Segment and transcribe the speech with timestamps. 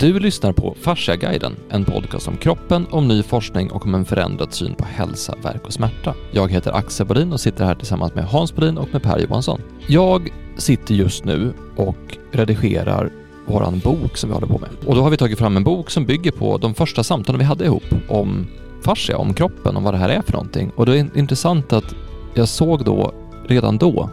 [0.00, 4.54] Du lyssnar på Fasciaguiden, en podcast om kroppen, om ny forskning och om en förändrad
[4.54, 6.14] syn på hälsa, verk och smärta.
[6.30, 9.60] Jag heter Axel Bodin och sitter här tillsammans med Hans Bodin och med Per Johansson.
[9.86, 13.10] Jag sitter just nu och redigerar
[13.46, 14.70] våran bok som vi håller på med.
[14.86, 17.44] Och då har vi tagit fram en bok som bygger på de första samtalen vi
[17.44, 18.46] hade ihop om
[18.82, 20.72] fascia, om kroppen, om vad det här är för någonting.
[20.76, 21.94] Och det är intressant att
[22.34, 23.14] jag såg då,
[23.46, 24.10] redan då,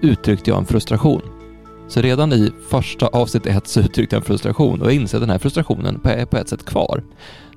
[0.00, 1.22] uttryckte jag en frustration.
[1.88, 5.30] Så redan i första avsnittet så uttryckte jag en frustration och jag inser att den
[5.30, 7.04] här frustrationen är på ett sätt kvar.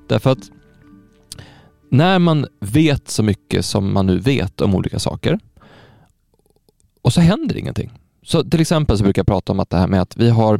[0.07, 0.51] Därför att
[1.89, 5.39] när man vet så mycket som man nu vet om olika saker
[7.01, 7.91] och så händer ingenting.
[8.23, 10.59] Så till exempel så brukar jag prata om att det här med att vi har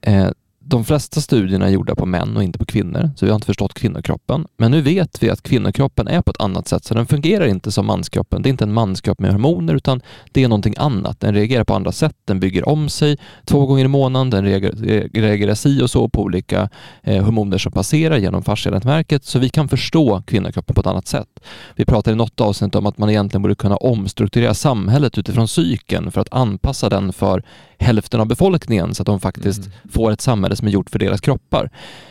[0.00, 0.30] eh,
[0.66, 3.46] de flesta studierna är gjorda på män och inte på kvinnor, så vi har inte
[3.46, 4.46] förstått kvinnokroppen.
[4.56, 7.72] Men nu vet vi att kvinnokroppen är på ett annat sätt, så den fungerar inte
[7.72, 8.42] som manskroppen.
[8.42, 10.00] Det är inte en manskropp med hormoner, utan
[10.32, 11.20] det är någonting annat.
[11.20, 15.08] Den reagerar på andra sätt, den bygger om sig två gånger i månaden, den reagerar,
[15.20, 16.68] reagerar si och så på olika
[17.02, 21.28] eh, hormoner som passerar genom fascianätverket, så vi kan förstå kvinnokroppen på ett annat sätt.
[21.76, 26.10] Vi pratade i något avsnitt om att man egentligen borde kunna omstrukturera samhället utifrån psyken
[26.10, 27.42] för att anpassa den för
[27.78, 29.72] hälften av befolkningen så att de faktiskt mm.
[29.90, 31.70] får ett samhälle som är gjort för deras kroppar.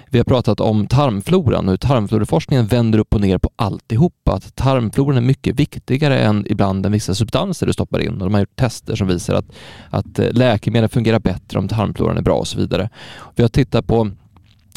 [0.10, 4.34] Vi har pratat om tarmfloran och hur tarmfloraforskningen vänder upp och ner på alltihopa.
[4.34, 8.34] Att tarmfloran är mycket viktigare än ibland än vissa substanser du stoppar in och de
[8.34, 9.46] har gjort tester som visar att,
[9.90, 12.90] att eh, läkemedel fungerar bättre om tarmfloran är bra och så vidare.
[13.36, 14.12] Vi har tittat på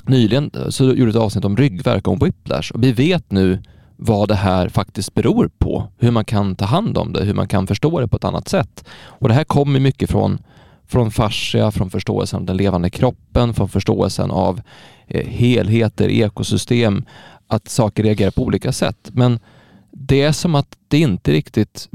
[0.09, 3.63] Nyligen så gjorde ett avsnitt om ryggvärk och whiplash och vi vet nu
[3.97, 7.49] vad det här faktiskt beror på, hur man kan ta hand om det, hur man
[7.49, 8.85] kan förstå det på ett annat sätt.
[9.05, 10.39] Och det här kommer mycket från
[10.89, 14.61] från fascia, från förståelsen av den levande kroppen, från förståelsen av
[15.07, 17.05] eh, helheter, ekosystem,
[17.47, 19.11] att saker reagerar på olika sätt.
[19.13, 19.39] Men
[19.91, 21.89] det är som att det inte riktigt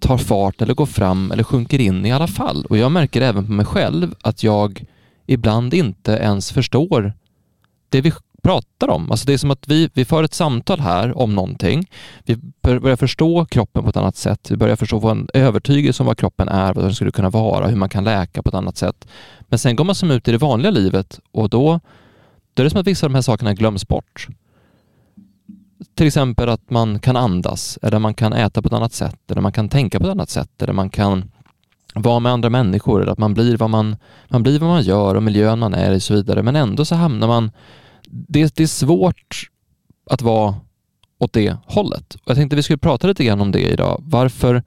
[0.00, 2.64] tar fart eller går fram eller sjunker in i alla fall.
[2.64, 4.84] Och jag märker även på mig själv att jag
[5.26, 7.12] ibland inte ens förstår
[7.88, 9.10] det vi pratar om.
[9.10, 11.90] Alltså det är som att vi, vi för ett samtal här om någonting.
[12.24, 14.50] Vi börjar förstå kroppen på ett annat sätt.
[14.50, 17.66] Vi börjar förstå vad en övertygelse om vad kroppen är, vad den skulle kunna vara,
[17.66, 19.08] hur man kan läka på ett annat sätt.
[19.40, 21.80] Men sen går man som ut i det vanliga livet och då,
[22.54, 24.28] då är det som att vissa av de här sakerna glöms bort.
[25.94, 29.40] Till exempel att man kan andas, eller man kan äta på ett annat sätt, eller
[29.40, 31.30] man kan tänka på ett annat sätt, eller man kan
[31.94, 33.96] vara med andra människor, eller att man blir vad man,
[34.28, 36.42] man blir vad man gör och miljön man är i och så vidare.
[36.42, 37.50] Men ändå så hamnar man
[38.10, 39.50] det, det är svårt
[40.10, 40.54] att vara
[41.18, 42.16] åt det hållet.
[42.24, 44.02] Jag tänkte vi skulle prata lite grann om det idag.
[44.04, 44.62] Varför,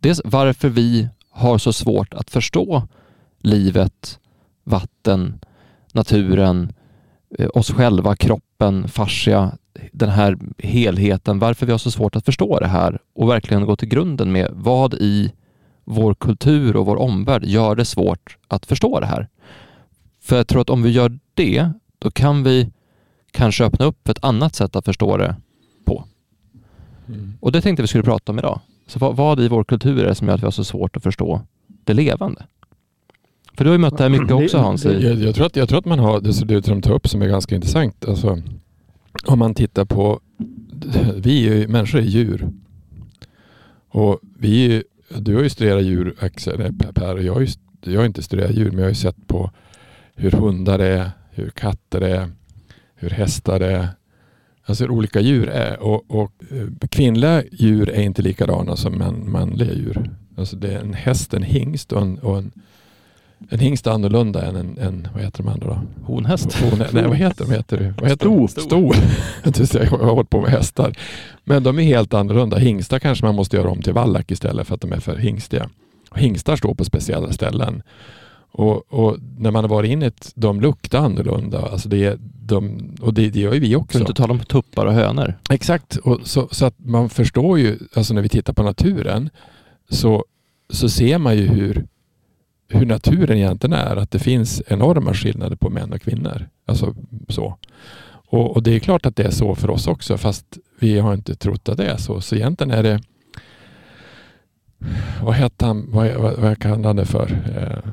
[0.00, 2.82] dels varför vi har så svårt att förstå
[3.38, 4.18] livet,
[4.64, 5.40] vatten,
[5.92, 6.72] naturen,
[7.38, 9.58] eh, oss själva, kroppen, fascia,
[9.92, 13.76] den här helheten, varför vi har så svårt att förstå det här och verkligen gå
[13.76, 15.32] till grunden med vad i
[15.84, 19.28] vår kultur och vår omvärld gör det svårt att förstå det här.
[20.20, 22.70] För jag tror att om vi gör det, då kan vi
[23.34, 25.36] kanske öppna upp för ett annat sätt att förstå det
[25.84, 26.04] på.
[27.08, 27.34] Mm.
[27.40, 28.60] Och det tänkte vi skulle prata om idag.
[28.86, 30.96] Så vad, vad i vår kultur är det som gör att vi har så svårt
[30.96, 31.40] att förstå
[31.84, 32.46] det levande?
[33.56, 34.84] För du har ju mött det här mycket också Hans.
[34.84, 37.22] Jag, jag, tror, att, jag tror att man har, det, det de tar upp som
[37.22, 38.04] är ganska intressant.
[38.04, 38.42] Alltså,
[39.26, 40.20] om man tittar på,
[41.16, 42.48] vi är ju, människor är djur.
[43.88, 44.82] Och vi,
[45.18, 47.48] du har ju studerat djur Axel, Per, och jag har, ju,
[47.80, 49.50] jag har inte studerat djur men jag har ju sett på
[50.14, 52.30] hur hundar är, hur katter är,
[53.04, 53.88] hur hästar är,
[54.64, 55.82] alltså hur olika djur är.
[55.82, 60.10] Och, och eh, kvinnliga djur är inte likadana som man, manliga djur.
[60.36, 62.52] Alltså det är en häst, en hingst och en, och en
[63.48, 65.80] en hingst är annorlunda än en, en vad heter de andra då?
[66.04, 66.56] Honhäst?
[66.60, 67.52] Hon, nej, vad heter de?
[67.52, 67.94] Heter det?
[68.00, 68.62] Vad heter Sto.
[68.62, 68.92] Sto.
[69.78, 70.92] jag har hållit på med hästar.
[71.44, 72.56] Men de är helt annorlunda.
[72.56, 75.70] Hingstar kanske man måste göra om till vallack istället för att de är för hingstiga.
[76.14, 77.82] Hingstar står på speciella ställen.
[78.56, 81.68] Och, och, när man har varit inne i de luktar annorlunda.
[81.68, 83.98] Alltså det, de, och det, det gör ju vi också.
[83.98, 85.38] För att inte tala om tuppar och hönor.
[85.50, 89.30] Exakt, och så, så, att man förstår ju, alltså när vi tittar på naturen
[89.88, 90.24] så,
[90.70, 91.86] så ser man ju hur,
[92.68, 93.96] hur naturen egentligen är.
[93.96, 96.48] Att det finns enorma skillnader på män och kvinnor.
[96.66, 96.94] Alltså
[97.28, 97.58] så.
[98.26, 101.14] Och, och det är klart att det är så för oss också fast vi har
[101.14, 102.20] inte trott att det är så.
[102.20, 103.00] Så egentligen är det
[105.22, 107.30] vad hette han, vad, vad, vad kallade han det för?
[107.56, 107.90] Eh,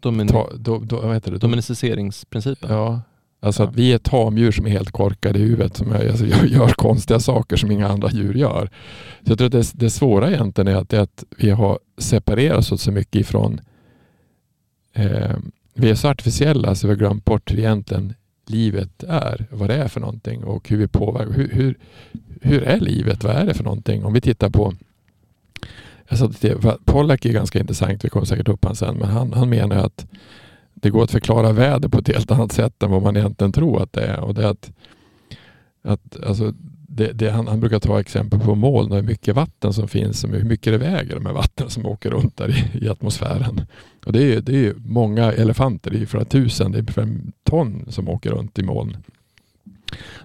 [0.00, 1.38] Domin ta, do, do, vad heter det?
[1.38, 2.70] Dominiciseringsprincipen?
[2.70, 3.00] Ja,
[3.40, 3.68] alltså ja.
[3.68, 6.68] att vi är tamdjur som är helt korkade i huvudet som är, alltså, gör, gör,
[6.68, 8.70] konstiga saker som inga andra djur gör.
[9.24, 12.72] Så jag tror att det, det svåra egentligen är att, är att vi har separerat
[12.72, 13.60] oss så mycket ifrån
[14.92, 15.36] eh,
[15.74, 18.14] vi är så artificiella så vi har glömt bort hur egentligen
[18.46, 21.32] livet är, vad det är för någonting och hur vi påverkar.
[21.32, 21.78] Hur, hur,
[22.40, 23.24] hur är livet?
[23.24, 24.04] Vad är det för någonting?
[24.04, 24.74] Om vi tittar på
[26.12, 26.30] Alltså,
[26.84, 30.06] Pollack är ganska intressant, vi kommer säkert upp han sen, men han, han menar att
[30.74, 33.82] det går att förklara väder på ett helt annat sätt än vad man egentligen tror
[33.82, 34.20] att det är.
[34.20, 34.72] Och det är att,
[35.82, 36.52] att alltså,
[36.88, 40.24] det, det, han, han, brukar ta exempel på moln och hur mycket vatten som finns
[40.24, 43.60] och hur mycket det väger de här vattnen som åker runt där i, i atmosfären.
[44.06, 47.84] Och det är, det är många elefanter, det är flera tusen, det är fem ton
[47.88, 48.96] som åker runt i moln.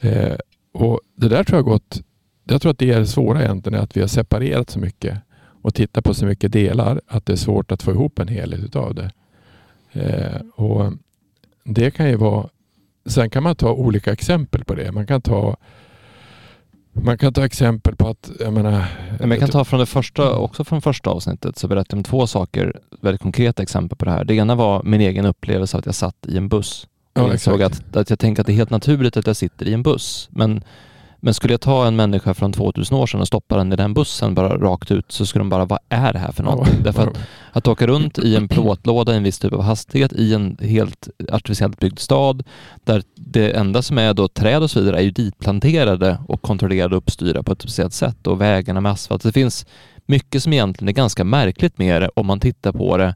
[0.00, 0.36] Eh,
[0.72, 2.02] och Det där tror jag gått
[2.54, 5.18] jag tror att det är det svåra egentligen, att vi har separerat så mycket
[5.62, 8.60] och tittat på så mycket delar att det är svårt att få ihop en helhet
[8.60, 9.10] utav det.
[9.92, 10.92] Eh, och
[11.64, 12.48] Det kan ju vara
[13.06, 14.92] Sen kan man ta olika exempel på det.
[14.92, 15.56] Man kan ta
[16.92, 18.84] man kan ta exempel på att, jag menar...
[19.18, 22.04] Men jag kan ta från det första, också från första avsnittet, så berättade jag om
[22.04, 24.24] två saker, väldigt konkreta exempel på det här.
[24.24, 26.86] Det ena var min egen upplevelse att jag satt i en buss.
[27.12, 29.36] Och ja, jag såg att, att jag tänker att det är helt naturligt att jag
[29.36, 30.28] sitter i en buss.
[30.32, 30.64] Men
[31.20, 33.94] men skulle jag ta en människa från 2000 år sedan och stoppa den i den
[33.94, 36.82] bussen bara rakt ut så skulle de bara, vad är det här för någonting?
[36.82, 37.18] Därför att,
[37.52, 41.08] att åka runt i en plåtlåda i en viss typ av hastighet i en helt
[41.32, 42.42] artificiellt byggd stad
[42.84, 46.96] där det enda som är då träd och så vidare är ju ditplanterade och kontrollerade
[46.96, 49.22] och uppstyrda på ett speciellt sätt och vägarna med asfalt.
[49.22, 49.66] Det finns
[50.06, 53.14] mycket som egentligen är ganska märkligt med det om man tittar på det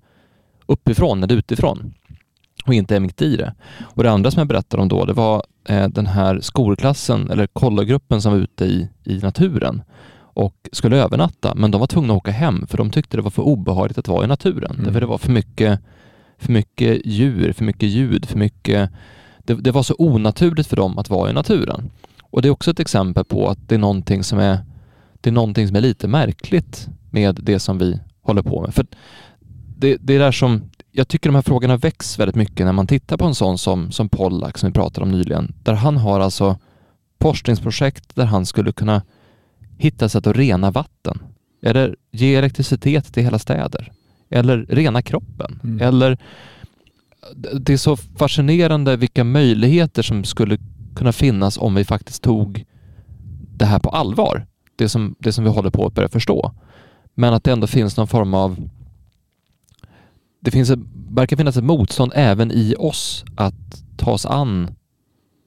[0.67, 1.95] uppifrån eller utifrån
[2.67, 3.55] och inte är i det.
[3.83, 7.47] Och det andra som jag berättade om då, det var eh, den här skolklassen eller
[7.47, 9.83] kollagruppen som var ute i, i naturen
[10.35, 13.31] och skulle övernatta, men de var tvungna att åka hem för de tyckte det var
[13.31, 14.71] för obehagligt att vara i naturen.
[14.71, 14.85] Mm.
[14.85, 15.81] Därför det var för mycket,
[16.39, 18.91] för mycket djur, för mycket ljud, för mycket...
[19.39, 21.91] Det, det var så onaturligt för dem att vara i naturen.
[22.23, 24.59] Och det är också ett exempel på att det är någonting som är,
[25.21, 28.75] det är någonting som är lite märkligt med det som vi håller på med.
[28.75, 28.87] För
[29.77, 30.63] det, det är där som
[30.97, 33.93] jag tycker de här frågorna väcks väldigt mycket när man tittar på en sån som,
[33.93, 36.59] som Pollack som vi pratade om nyligen, där han har alltså
[37.21, 39.03] forskningsprojekt där han skulle kunna
[39.79, 41.19] hitta sätt att rena vatten
[41.63, 43.93] eller ge elektricitet till hela städer
[44.31, 45.81] eller rena kroppen mm.
[45.81, 46.19] eller
[47.53, 50.59] det är så fascinerande vilka möjligheter som skulle
[50.97, 52.65] kunna finnas om vi faktiskt tog
[53.57, 54.47] det här på allvar.
[54.77, 56.53] Det som, det som vi håller på att börja förstå.
[57.15, 58.69] Men att det ändå finns någon form av
[60.45, 60.79] det finns ett,
[61.11, 64.75] verkar finnas ett motstånd även i oss att ta oss an,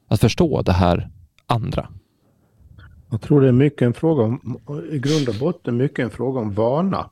[0.08, 1.10] att förstå det här
[1.46, 1.88] andra.
[3.10, 4.58] Jag tror det är mycket en fråga om,
[4.90, 7.10] i grund och botten mycket en fråga om vana.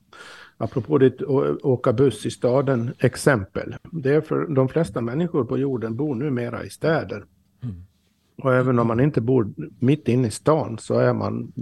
[0.57, 1.23] Apropå ditt
[1.63, 3.77] åka buss i staden exempel.
[3.91, 7.25] Det är för de flesta människor på jorden bor numera i städer.
[7.63, 7.85] Mm.
[8.43, 11.53] Och även om man inte bor mitt inne i stan så är man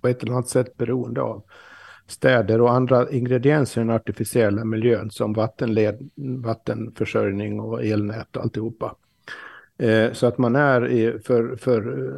[0.00, 1.42] på ett eller annat sätt beroende av
[2.10, 6.10] städer och andra ingredienser i den artificiella miljön som vattenled,
[6.44, 8.96] vattenförsörjning och elnät och alltihopa.
[9.78, 12.14] Eh, så att man är för, för eh,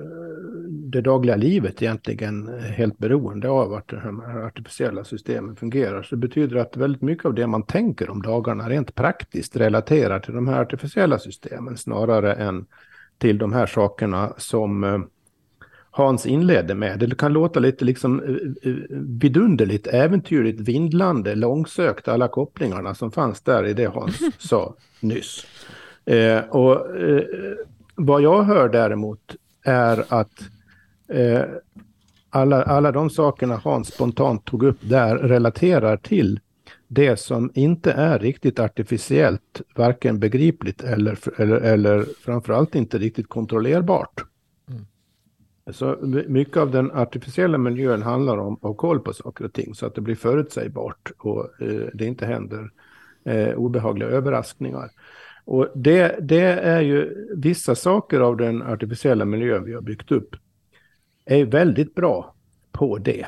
[0.69, 6.03] det dagliga livet egentligen helt beroende av att de här artificiella systemen fungerar.
[6.03, 10.21] Så det betyder att väldigt mycket av det man tänker om dagarna rent praktiskt relaterar
[10.21, 12.67] till de här artificiella systemen snarare än
[13.19, 15.01] till de här sakerna som eh,
[15.95, 16.99] Hans inledde med.
[16.99, 23.41] Det kan låta lite liksom eh, eh, vidunderligt, äventyrligt, vindlande, långsökt, alla kopplingarna som fanns
[23.41, 25.47] där i det Hans sa nyss.
[26.05, 27.23] Eh, och eh,
[27.95, 30.41] vad jag hör däremot är att
[31.09, 31.43] eh,
[32.31, 36.41] alla, alla de sakerna Hans spontant tog upp där relaterar till
[36.89, 44.32] det som inte är riktigt artificiellt, varken begripligt eller, eller, eller framförallt inte riktigt kontrollerbart.
[45.71, 45.97] Så
[46.28, 49.87] mycket av den artificiella miljön handlar om att ha koll på saker och ting så
[49.87, 52.71] att det blir förutsägbart och eh, det inte händer
[53.25, 54.90] eh, obehagliga överraskningar.
[55.45, 60.37] Och det, det är ju vissa saker av den artificiella miljön vi har byggt upp
[61.25, 62.35] är väldigt bra
[62.73, 63.26] på det.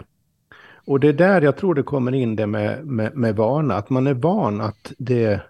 [0.86, 3.90] Och det är där jag tror det kommer in det med, med, med vana, att
[3.90, 5.40] man är van att det,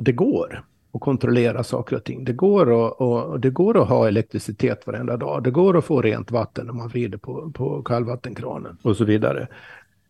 [0.00, 0.64] det går
[0.94, 2.24] att kontrollera saker och ting.
[2.24, 5.42] Det går att, och, det går att ha elektricitet varenda dag.
[5.42, 9.48] Det går att få rent vatten när man vrider på, på kallvattenkranen och så vidare.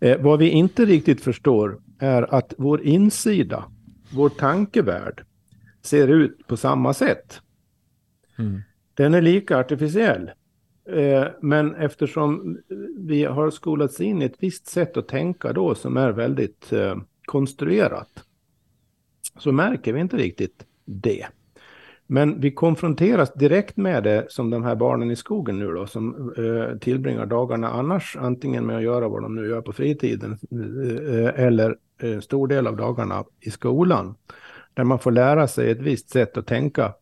[0.00, 3.64] Eh, vad vi inte riktigt förstår är att vår insida,
[4.12, 5.24] vår tankevärld,
[5.82, 7.40] ser ut på samma sätt.
[8.38, 8.60] Mm.
[8.94, 10.30] Den är lika artificiell.
[10.88, 12.58] Eh, men eftersom
[12.98, 16.96] vi har skolats in i ett visst sätt att tänka då som är väldigt eh,
[17.24, 18.24] konstruerat
[19.38, 21.26] så märker vi inte riktigt det.
[22.06, 26.32] Men vi konfronteras direkt med det som de här barnen i skogen nu då, som
[26.38, 30.38] eh, tillbringar dagarna annars antingen med att göra vad de nu gör på fritiden
[31.12, 34.14] eh, eller en stor del av dagarna i skolan.
[34.74, 36.94] Där man får lära sig ett visst sätt att tänka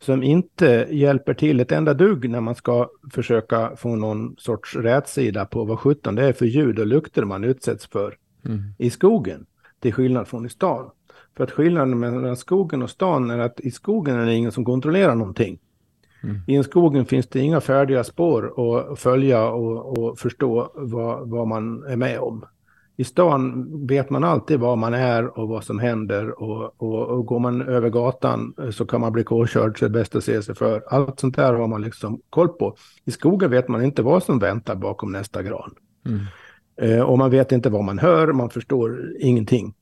[0.00, 5.46] som inte hjälper till ett enda dugg när man ska försöka få någon sorts rätsida
[5.46, 8.62] på vad sjutton det är för ljud och lukter man utsätts för mm.
[8.78, 9.46] i skogen,
[9.80, 10.90] till skillnad från i stan.
[11.36, 14.64] För att skillnaden mellan skogen och stan är att i skogen är det ingen som
[14.64, 15.58] kontrollerar någonting.
[16.22, 16.36] Mm.
[16.46, 18.54] I en skogen finns det inga färdiga spår
[18.92, 22.44] att följa och, och förstå vad, vad man är med om.
[22.96, 27.26] I stan vet man alltid var man är och vad som händer och, och, och
[27.26, 30.42] går man över gatan så kan man bli påkörd så är det bäst att se
[30.42, 30.82] sig för.
[30.88, 32.76] Allt sånt där har man liksom koll på.
[33.04, 35.74] I skogen vet man inte vad som väntar bakom nästa gran.
[36.06, 36.20] Mm.
[36.76, 39.74] Eh, och man vet inte vad man hör, man förstår ingenting.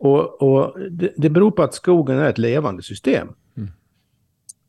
[0.00, 3.28] Och, och det, det beror på att skogen är ett levande system.
[3.56, 3.70] Mm.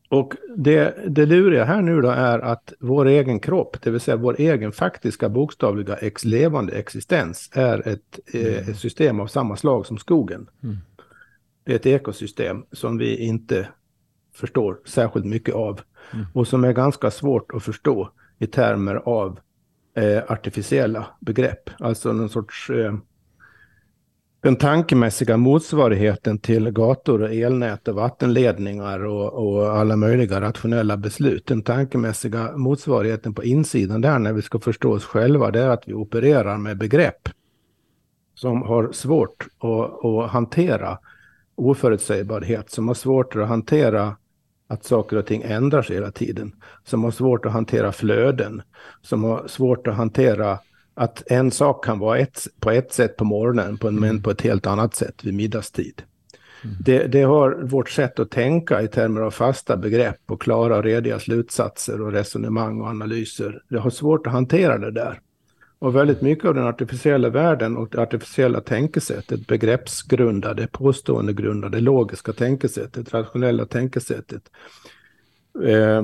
[0.10, 4.18] Och det, det luriga här nu då är att vår egen kropp, det vill säga
[4.18, 8.70] vår egen faktiska bokstavliga ex levande existens, är ett, eh, mm.
[8.70, 10.50] ett system av samma slag som skogen.
[10.64, 10.78] Mm.
[11.64, 13.68] Det är ett ekosystem som vi inte
[14.34, 15.82] förstår särskilt mycket av.
[16.14, 16.26] Mm.
[16.34, 19.40] Och som är ganska svårt att förstå i termer av
[19.96, 21.70] eh, artificiella begrepp.
[21.80, 22.94] Alltså någon sorts eh,
[24.42, 31.48] den tankemässiga motsvarigheten till gator och elnät och vattenledningar och, och, alla möjliga rationella beslut.
[31.48, 35.88] Den tankemässiga motsvarigheten på insidan där när vi ska förstå oss själva, det är att
[35.88, 37.30] vi opererar med begrepp
[38.36, 40.98] som har svårt att, att hantera
[41.56, 44.16] oförutsägbarhet, som har svårt att hantera
[44.68, 48.62] att saker och ting ändrar sig hela tiden, som har svårt att hantera flöden,
[49.02, 50.60] som har svårt att hantera
[50.94, 54.24] att en sak kan vara ett, på ett sätt på morgonen på en, men mm.
[54.24, 56.02] på ett helt annat sätt vid middagstid.
[56.64, 56.76] Mm.
[56.80, 60.84] Det, det, har vårt sätt att tänka i termer av fasta begrepp och klara och
[60.84, 63.62] rediga slutsatser och resonemang och analyser.
[63.70, 65.20] Det har svårt att hantera det där.
[65.80, 73.14] Och väldigt mycket av den artificiella världen och det artificiella tänkesättet, begreppsgrundade, påståendegrundade, logiska tänkesättet,
[73.14, 74.42] rationella tänkesättet,
[75.64, 76.04] eh,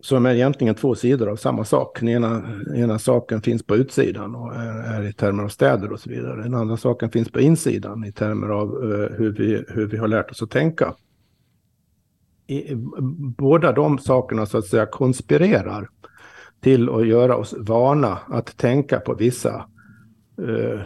[0.00, 2.00] som är egentligen två sidor av samma sak.
[2.00, 2.42] Den ena,
[2.74, 6.42] ena saken finns på utsidan och är, är, i termer av städer och så vidare.
[6.42, 10.08] Den andra saken finns på insidan i termer av uh, hur, vi, hur vi har
[10.08, 10.94] lärt oss att tänka.
[12.46, 12.74] I,
[13.38, 15.88] båda de sakerna så att säga konspirerar
[16.60, 19.64] till att göra oss vana att tänka på vissa,
[20.40, 20.80] uh,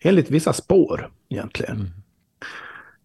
[0.00, 1.76] enligt vissa spår egentligen.
[1.76, 1.97] Mm.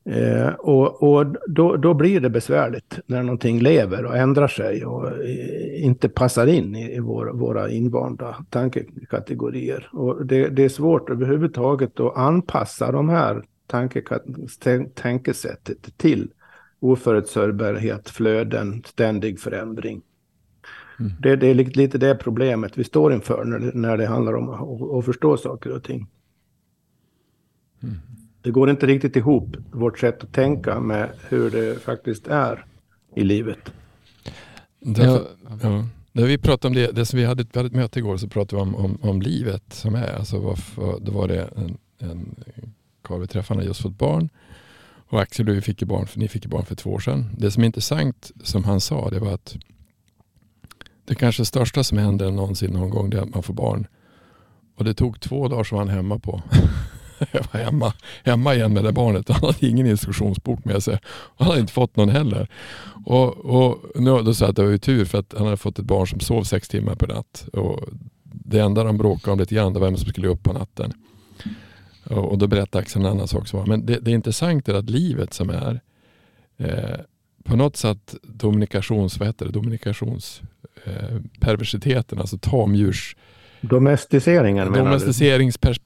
[0.06, 5.08] Eh, och, och då, då, blir det besvärligt när någonting lever och ändrar sig och
[5.08, 9.90] eh, inte passar in i, i vår, våra invanda tankekategorier.
[9.92, 13.44] Och det, det, är svårt överhuvudtaget att anpassa de här
[14.96, 16.32] tankesättet till
[16.80, 20.02] oförutsägbarhet, flöden, ständig förändring.
[21.00, 21.12] Mm.
[21.20, 24.50] Det, det, är lite det problemet vi står inför när det, när det handlar om
[24.50, 26.08] att, att förstå saker och ting.
[27.84, 27.96] Mm.
[28.44, 32.66] Det går inte riktigt ihop, vårt sätt att tänka med hur det faktiskt är
[33.16, 33.60] i livet.
[34.80, 35.28] Därför,
[35.62, 38.18] ja, när vi pratade om det, det som vi hade, vi hade ett möte igår
[38.18, 40.16] så pratade vi om, om, om livet som är.
[40.16, 42.36] Alltså varför, då var det en, en
[43.02, 44.30] karl vi träffade, han just fått barn.
[45.08, 47.30] Och Axel, du fick barn, för, ni fick barn för två år sedan.
[47.38, 49.58] Det som är intressant som han sa, det var att
[51.06, 53.88] det kanske största som händer någonsin någon gång det är att man får barn.
[54.76, 56.42] Och det tog två dagar var han hemma på.
[57.32, 59.30] jag var hemma, hemma igen med det barnet.
[59.30, 61.00] Han hade ingen instruktionsbok med sig.
[61.36, 62.48] Han hade inte fått någon heller.
[63.06, 65.58] Och, och nu, då sa jag att det var ju tur för att han hade
[65.58, 67.46] fått ett barn som sov sex timmar per natt.
[67.54, 67.80] Och
[68.24, 70.94] det enda de bråkade om lite grann var vem som skulle upp på natten.
[72.04, 73.48] Och, och då berättade Axel en annan sak.
[73.48, 75.82] Som Men det, det intressanta är att livet som är
[76.58, 77.00] eh,
[77.44, 80.42] på något sätt dominikations, vad heter det, dominikations
[80.86, 83.16] eh, perversiteten, alltså tamdjurs
[83.70, 85.78] Domesticeringen menar Domesticeringsper,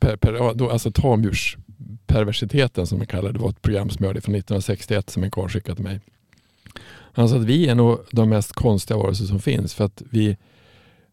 [0.71, 3.33] alltså tamdjursperversiteten som vi kallar det.
[3.33, 5.99] Det var ett program som jag hörde från 1961 som en karl skickade till mig.
[7.13, 9.73] Han sa att vi är nog de mest konstiga varelser som finns.
[9.73, 10.37] För att vi,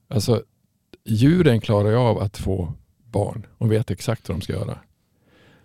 [0.08, 0.42] alltså
[1.04, 2.72] djuren klarar ju av att få
[3.10, 4.78] barn och vet exakt vad de ska göra.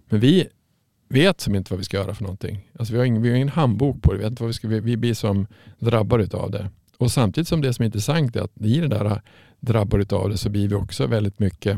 [0.10, 0.48] Men vi
[1.10, 2.70] vet som inte vad vi ska göra för någonting.
[2.79, 4.18] Alltså vi, har ingen, vi har ingen handbok på det.
[4.18, 5.48] Vi, vet inte vad vi, ska, vi, vi blir som
[5.79, 6.70] drabbade av det.
[7.00, 9.22] Och samtidigt som det som är intressant är att i det där
[9.60, 11.77] drabbade av det så blir vi också väldigt mycket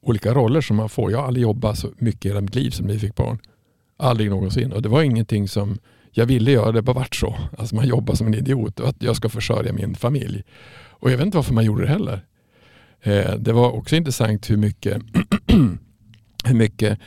[0.00, 1.10] olika roller som man får.
[1.10, 3.38] Jag har aldrig jobbat så mycket i hela mitt liv som när vi fick barn.
[3.96, 4.72] Aldrig någonsin.
[4.72, 5.78] Och det var ingenting som
[6.10, 7.36] jag ville göra, det bara vart så.
[7.58, 10.42] Alltså man jobbar som en idiot och att jag ska försörja min familj.
[10.90, 12.24] Och jag vet inte varför man gjorde det heller.
[13.02, 15.02] Eh, det var också intressant hur mycket,
[16.44, 16.98] hur mycket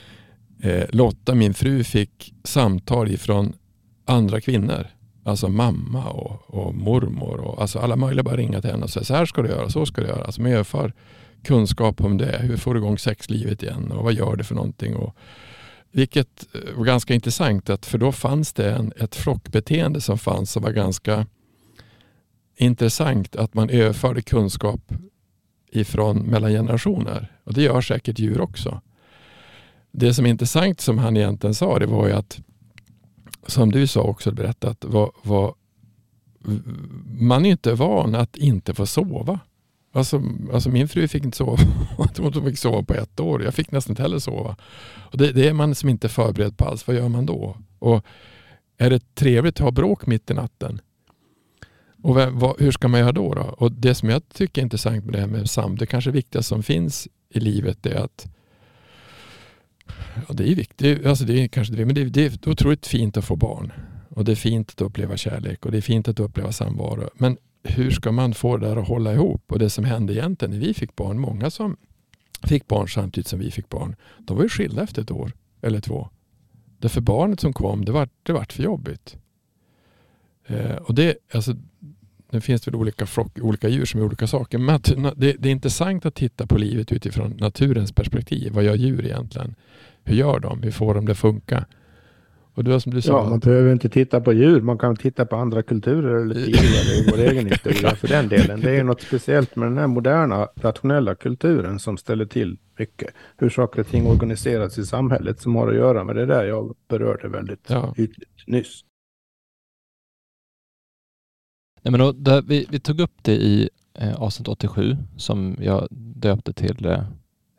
[0.62, 3.54] eh, Lotta, min fru, fick samtal ifrån
[4.06, 4.88] andra kvinnor.
[5.26, 9.04] Alltså mamma och, och mormor och alltså alla möjliga bara ringa till henne och säga
[9.04, 10.26] så här ska du göra, så ska du göra.
[10.26, 10.94] Alltså man överför
[11.44, 12.38] kunskap om det.
[12.42, 14.96] Hur får du igång sexlivet igen och vad gör det för någonting?
[14.96, 15.16] Och,
[15.92, 20.52] vilket eh, var ganska intressant, att för då fanns det en, ett flockbeteende som fanns
[20.52, 21.26] som var ganska
[22.58, 23.36] intressant.
[23.36, 24.94] Att man överförde kunskap
[25.72, 27.32] ifrån mellan generationer.
[27.44, 28.82] Och det gör säkert djur också.
[29.92, 32.40] Det som är intressant som han egentligen sa, det var ju att,
[33.46, 35.56] som du sa också berättat, var, var
[37.06, 39.40] man är inte van att inte få sova.
[39.94, 40.22] Alltså,
[40.54, 41.58] alltså min fru fick inte sova.
[42.18, 43.44] Hon fick sova på ett år.
[43.44, 44.56] Jag fick nästan inte heller sova.
[45.12, 46.88] Och det, det är man som inte förberedd på alls.
[46.88, 47.58] Vad gör man då?
[47.80, 48.06] Och
[48.78, 50.82] är det trevligt att ha bråk mitt i natten?
[52.04, 53.42] Och vad, hur ska man göra då, då?
[53.42, 56.50] Och det som jag tycker är intressant med det här med sam, det kanske viktigaste
[56.50, 58.35] som finns i livet är att
[60.28, 63.18] ja, det är viktigt, alltså det är kanske det, men det, det är otroligt fint
[63.18, 63.72] att få barn.
[64.10, 67.10] Och det är fint att uppleva kärlek och det är fint att uppleva samvaro.
[67.14, 69.52] Men hur ska man få det där att hålla ihop?
[69.52, 71.78] Och det som hände egentligen när vi fick barn, många som
[72.44, 75.80] fick barn samtidigt som vi fick barn, de var ju skilda efter ett år eller
[75.80, 76.10] två.
[76.80, 79.16] Därför barnet som kom, det var, det var för jobbigt.
[80.48, 81.56] Eh, och det, alltså,
[82.32, 84.58] nu finns det väl olika, flock, olika djur som gör olika saker.
[84.58, 84.80] Men
[85.16, 88.54] det, det är intressant att titta på livet utifrån naturens perspektiv.
[88.54, 89.56] Vad gör djur egentligen?
[90.06, 90.64] Hur gör de?
[90.64, 91.66] Hur får de det funka?
[92.56, 93.12] Och det var som du sa.
[93.12, 94.62] Ja, man behöver inte titta på djur.
[94.62, 98.62] Man kan titta på andra kulturer eller tidigare i vår egen historia för den delen.
[98.62, 103.14] Det är något speciellt med den här moderna rationella kulturen som ställer till mycket.
[103.38, 106.76] Hur saker och ting organiseras i samhället som har att göra med det där jag
[106.88, 107.94] berörde väldigt ja.
[107.98, 108.82] ytligt nyss.
[111.82, 115.88] Nej, men då, där, vi, vi, tog upp det i eh, avsnitt 87 som jag
[115.92, 117.04] döpte till eh,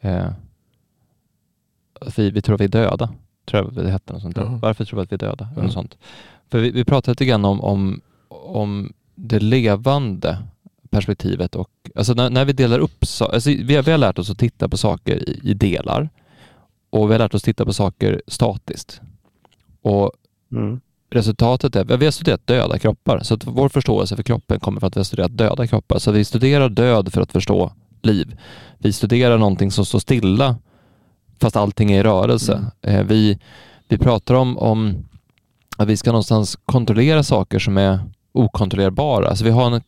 [0.00, 0.30] eh
[2.16, 3.10] vi, vi tror att vi är döda
[3.46, 4.12] tror jag det hette.
[4.12, 4.58] Något sånt mm.
[4.58, 5.48] Varför tror vi att vi är döda?
[5.52, 5.64] Mm.
[5.64, 5.96] Något sånt.
[6.50, 10.38] För vi, vi pratade lite grann om, om, om det levande
[10.90, 14.30] perspektivet och alltså när, när vi delar upp, alltså vi, har, vi har lärt oss
[14.30, 16.08] att titta på saker i, i, delar
[16.90, 19.00] och vi har lärt oss att titta på saker statiskt.
[19.82, 20.12] Och
[20.52, 20.80] mm.
[21.10, 24.88] resultatet är, vi har studerat döda kroppar, så att vår förståelse för kroppen kommer från
[24.88, 25.98] att vi har studerat döda kroppar.
[25.98, 28.36] Så vi studerar död för att förstå liv.
[28.78, 30.56] Vi studerar någonting som står stilla
[31.40, 32.70] fast allting är i rörelse.
[32.82, 33.00] Mm.
[33.00, 33.38] Eh, vi,
[33.88, 34.94] vi pratar om, om
[35.76, 37.98] att vi ska någonstans kontrollera saker som är
[38.32, 39.28] okontrollerbara.
[39.28, 39.80] Alltså vi har en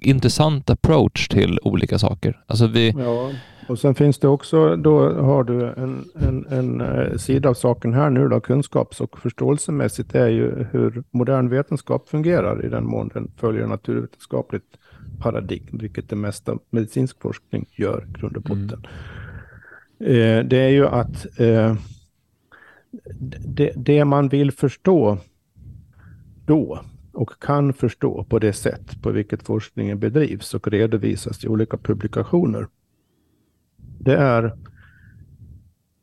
[0.00, 2.42] intressant approach till olika saker.
[2.46, 2.94] Alltså vi...
[2.98, 3.30] Ja,
[3.68, 7.94] och sen finns det också, då har du en, en, en eh, sida av saken
[7.94, 13.10] här nu då, kunskaps och förståelsemässigt är ju hur modern vetenskap fungerar i den mån
[13.14, 14.64] den följer naturvetenskapligt
[15.20, 18.68] paradigm, vilket det mesta medicinsk forskning gör, grund och botten.
[18.68, 18.90] Mm.
[20.00, 21.76] Eh, det är ju att eh,
[23.44, 25.18] det, det, man vill förstå
[26.46, 26.80] då
[27.12, 32.66] och kan förstå på det sätt på vilket forskningen bedrivs och redovisas i olika publikationer.
[33.98, 34.56] Det är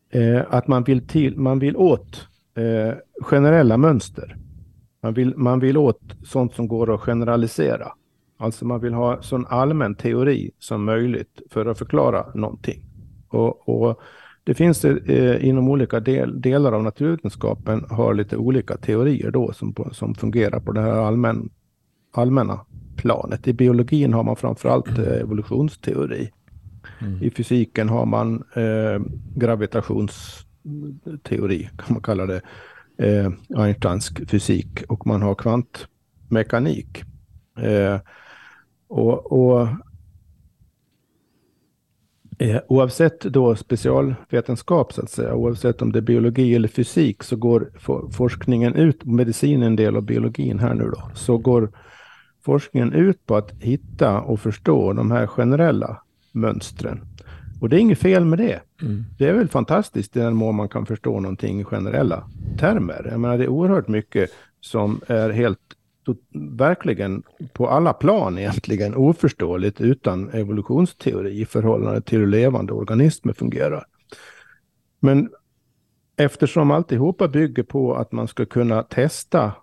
[0.09, 4.35] eh, att man vill, till, man vill åt eh, generella mönster.
[5.01, 7.91] Man vill, man vill åt sånt som går att generalisera.
[8.37, 12.94] Alltså man vill ha sån allmän teori som möjligt för att förklara någonting.
[13.35, 14.01] Och, och
[14.43, 19.75] det finns eh, inom olika del, delar av naturvetenskapen har lite olika teorier då som,
[19.91, 21.49] som fungerar på det här allmän,
[22.11, 22.59] allmänna
[22.95, 23.47] planet.
[23.47, 26.31] I biologin har man framförallt eh, evolutionsteori.
[27.01, 27.23] Mm.
[27.23, 28.99] I fysiken har man eh,
[29.35, 32.41] gravitationsteori, kan man kalla det,
[32.97, 37.03] eh, Einsteinsk fysik och man har kvantmekanik.
[37.57, 37.99] Eh,
[38.87, 39.67] och, och
[42.37, 47.35] Eh, oavsett då specialvetenskap, så att säga, oavsett om det är biologi eller fysik, så
[47.35, 51.71] går for, forskningen ut, medicin en del av biologin här nu då, så går
[52.45, 57.01] forskningen ut på att hitta och förstå de här generella mönstren.
[57.61, 58.61] Och det är inget fel med det.
[58.81, 59.03] Mm.
[59.17, 62.23] Det är väl fantastiskt i den mån man kan förstå någonting i generella
[62.59, 63.07] termer.
[63.11, 64.29] Jag menar, det är oerhört mycket
[64.61, 65.59] som är helt
[66.57, 73.85] verkligen på alla plan egentligen oförståeligt utan evolutionsteori i förhållande till hur levande organismer fungerar.
[74.99, 75.29] Men
[76.17, 79.53] eftersom alltihopa bygger på att man ska kunna testa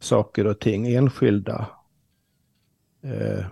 [0.00, 1.66] saker och ting, enskilda,
[3.02, 3.44] eh,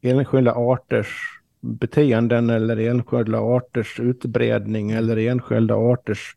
[0.00, 6.36] enskilda arters beteenden eller enskilda arters utbredning eller enskilda arters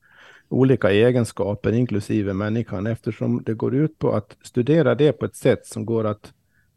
[0.49, 5.67] olika egenskaper, inklusive människan, eftersom det går ut på att studera det på ett sätt
[5.67, 6.33] som går att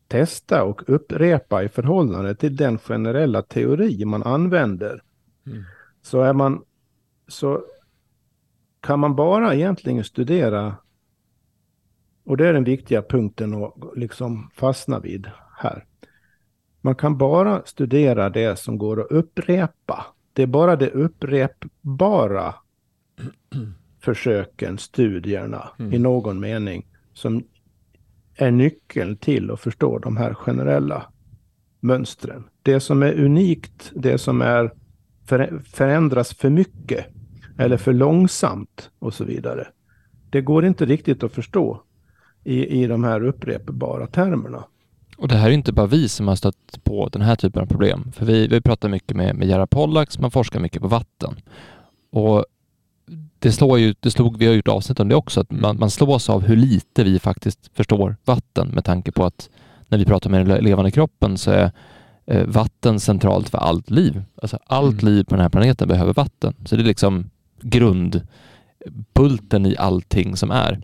[0.09, 5.03] testa och upprepa i förhållande till den generella teori man använder.
[5.47, 5.63] Mm.
[6.03, 6.63] Så är man
[7.29, 7.65] så
[8.81, 10.77] kan man bara egentligen studera
[12.25, 15.85] och det är den viktiga punkten att liksom fastna vid här.
[16.81, 20.07] Man kan bara studera det som går att upprepa.
[20.33, 22.55] Det är bara det upprepbara
[24.01, 25.93] försöken, studierna mm.
[25.93, 27.45] i någon mening som
[28.35, 31.07] är nyckeln till att förstå de här generella
[31.81, 32.45] mönstren.
[32.63, 34.71] Det som är unikt, det som är
[35.65, 37.07] förändras för mycket
[37.59, 39.67] eller för långsamt och så vidare.
[40.31, 41.83] Det går inte riktigt att förstå
[42.45, 44.65] i, i de här upprepbara termerna.
[45.19, 47.67] Och det här är inte bara vi som har stött på den här typen av
[47.67, 48.13] problem.
[48.13, 51.35] För vi, vi pratar mycket med, med Gerhard Pollack som forskar mycket på vatten.
[52.11, 52.45] Och
[53.39, 55.91] det slår ju, det slog, vi har gjort avsnitt om det också, att man, man
[55.91, 59.49] slås av hur lite vi faktiskt förstår vatten med tanke på att
[59.89, 61.71] när vi pratar med den levande kroppen så är
[62.27, 64.23] eh, vatten centralt för allt liv.
[64.43, 65.15] Alltså allt mm.
[65.15, 66.55] liv på den här planeten behöver vatten.
[66.65, 70.81] Så det är liksom grundbulten i allting som är.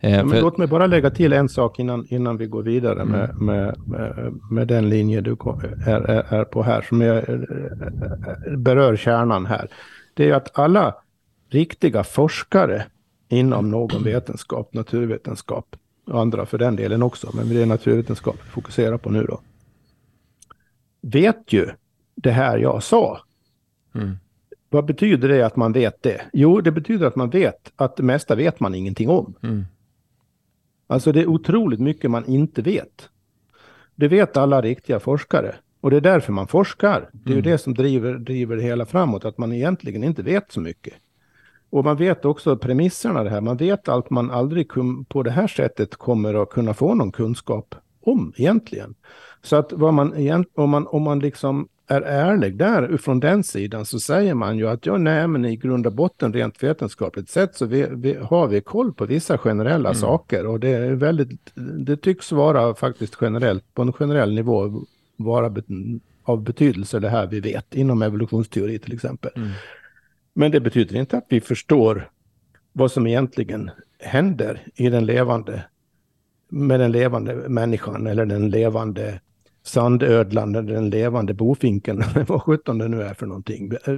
[0.00, 3.02] Eh, ja, men låt mig bara lägga till en sak innan, innan vi går vidare
[3.02, 3.12] mm.
[3.12, 5.36] med, med, med, med, den linje du
[5.86, 7.46] är, är, är på här, som är,
[8.56, 9.68] berör kärnan här.
[10.14, 10.94] Det är att alla
[11.52, 12.86] riktiga forskare
[13.28, 18.50] inom någon vetenskap, naturvetenskap, och andra för den delen också, men det är naturvetenskap vi
[18.50, 19.40] fokuserar på nu då,
[21.00, 21.68] vet ju
[22.14, 23.20] det här jag sa.
[23.94, 24.16] Mm.
[24.68, 26.20] Vad betyder det att man vet det?
[26.32, 29.34] Jo, det betyder att man vet att det mesta vet man ingenting om.
[29.42, 29.64] Mm.
[30.86, 33.08] Alltså det är otroligt mycket man inte vet.
[33.94, 35.54] Det vet alla riktiga forskare.
[35.80, 37.10] Och det är därför man forskar.
[37.12, 37.44] Det är mm.
[37.44, 40.94] ju det som driver, driver det hela framåt, att man egentligen inte vet så mycket.
[41.72, 43.40] Och man vet också premisserna det här.
[43.40, 44.68] Man vet allt man aldrig
[45.08, 48.94] på det här sättet kommer att kunna få någon kunskap om egentligen.
[49.42, 54.00] Så att man, om man, om man liksom är ärlig där från den sidan så
[54.00, 57.66] säger man ju att ja, nej, men i grund och botten rent vetenskapligt sett så
[57.66, 60.00] vi, vi, har vi koll på vissa generella mm.
[60.00, 61.52] saker och det är väldigt,
[61.86, 64.84] det tycks vara faktiskt generellt på en generell nivå
[65.16, 65.54] vara
[66.24, 69.30] av betydelse det här vi vet inom evolutionsteori till exempel.
[69.36, 69.50] Mm.
[70.34, 72.10] Men det betyder inte att vi förstår
[72.72, 75.64] vad som egentligen händer i den levande,
[76.48, 79.20] med den levande människan eller den levande
[79.62, 83.72] sandödlan den levande bofinken, vad sjutton det nu är för någonting.
[83.86, 83.94] Eh,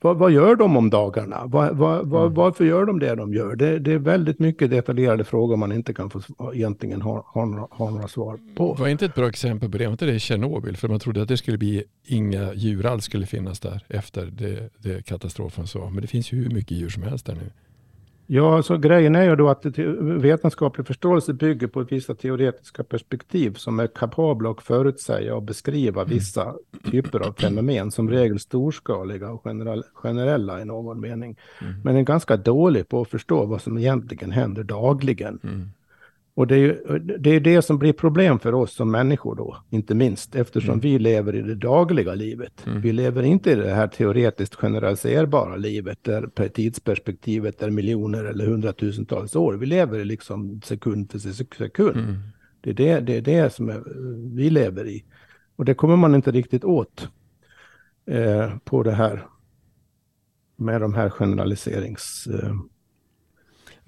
[0.00, 1.46] vad, vad, gör de om dagarna?
[1.46, 2.34] Vad, vad, mm.
[2.34, 3.56] Varför gör de det de gör?
[3.56, 6.20] Det, det, är väldigt mycket detaljerade frågor man inte kan få
[6.54, 8.74] egentligen ha, ha, ha några svar på.
[8.74, 9.84] Var inte ett bra exempel på det?
[9.84, 10.76] Var inte det Tjernobyl?
[10.76, 14.70] För man trodde att det skulle bli inga djur alls skulle finnas där efter det,
[14.78, 15.90] det katastrofen så.
[15.90, 17.50] Men det finns ju hur mycket djur som helst där nu.
[18.26, 19.66] Ja, så grejen är ju då att
[20.00, 26.14] vetenskaplig förståelse bygger på vissa teoretiska perspektiv som är kapabla att förutsäga och beskriva mm.
[26.14, 26.54] vissa
[26.90, 29.46] typer av fenomen, som regel storskaliga och
[29.94, 31.36] generella i någon mening.
[31.60, 31.74] Mm.
[31.84, 35.40] Men är ganska dålig på att förstå vad som egentligen händer dagligen.
[35.42, 35.70] Mm.
[36.36, 39.56] Och det är ju det, är det som blir problem för oss som människor då,
[39.70, 40.80] inte minst, eftersom mm.
[40.80, 42.66] vi lever i det dagliga livet.
[42.66, 42.80] Mm.
[42.80, 49.36] Vi lever inte i det här teoretiskt generaliserbara livet, där tidsperspektivet är miljoner eller hundratusentals
[49.36, 49.54] år.
[49.54, 51.96] Vi lever liksom sekund för sekund.
[51.96, 52.16] Mm.
[52.60, 53.82] Det, är det, det är det som är,
[54.36, 55.04] vi lever i.
[55.56, 57.08] Och det kommer man inte riktigt åt
[58.06, 59.26] eh, på det här
[60.56, 62.26] med de här generaliserings...
[62.26, 62.54] Eh,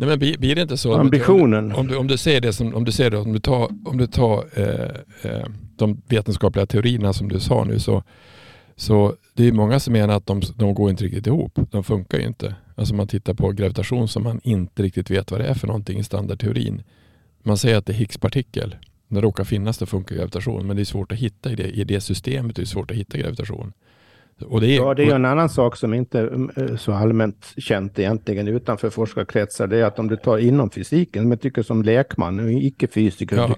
[0.00, 0.94] Nej, men blir, det inte så?
[0.94, 1.72] Ambitionen.
[1.72, 3.98] Om du, om du ser det som, om du ser det, om du tar, om
[3.98, 8.02] du tar eh, eh, de vetenskapliga teorierna som du sa nu så,
[8.76, 11.58] så det är många som menar att de, de går inte riktigt ihop.
[11.70, 12.54] De funkar ju inte.
[12.74, 15.98] Alltså man tittar på gravitation som man inte riktigt vet vad det är för någonting
[15.98, 16.82] i standardteorin.
[17.42, 18.76] Man säger att det är Higgspartikel.
[19.08, 21.68] När det råkar finnas det funkar gravitation men det är svårt att hitta i det,
[21.68, 22.56] i det systemet.
[22.56, 23.72] Det är svårt att hitta gravitation.
[24.46, 27.98] Och det är, ja, det är en annan sak som inte är så allmänt känt
[27.98, 29.66] egentligen utanför forskarkretsar.
[29.66, 33.56] Det är att om du tar inom fysiken, men tycker som lekman icke-fysiker, ja.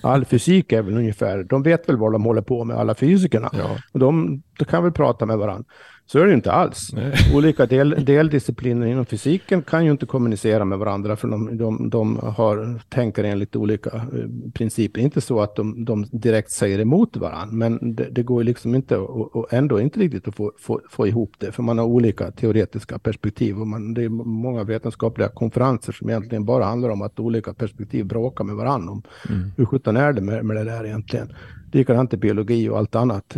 [0.00, 3.50] all fysik är väl ungefär, de vet väl vad de håller på med, alla fysikerna.
[3.52, 3.76] Ja.
[3.92, 5.64] Och de, de kan väl prata med varandra.
[6.10, 6.90] Så är det ju inte alls.
[6.92, 7.12] Nej.
[7.34, 12.16] Olika del, deldiscipliner inom fysiken kan ju inte kommunicera med varandra för de, de, de
[12.16, 15.00] har, tänker enligt olika eh, principer.
[15.00, 18.96] Inte så att de, de direkt säger emot varandra, men det, det går liksom inte
[18.96, 22.30] och, och ändå inte riktigt att få, få, få, ihop det, för man har olika
[22.30, 27.20] teoretiska perspektiv och man, det är många vetenskapliga konferenser som egentligen bara handlar om att
[27.20, 29.50] olika perspektiv bråkar med varandra om mm.
[29.56, 31.32] hur sjutton är det med, med det där egentligen.
[31.72, 33.36] Likadant i biologi och allt annat.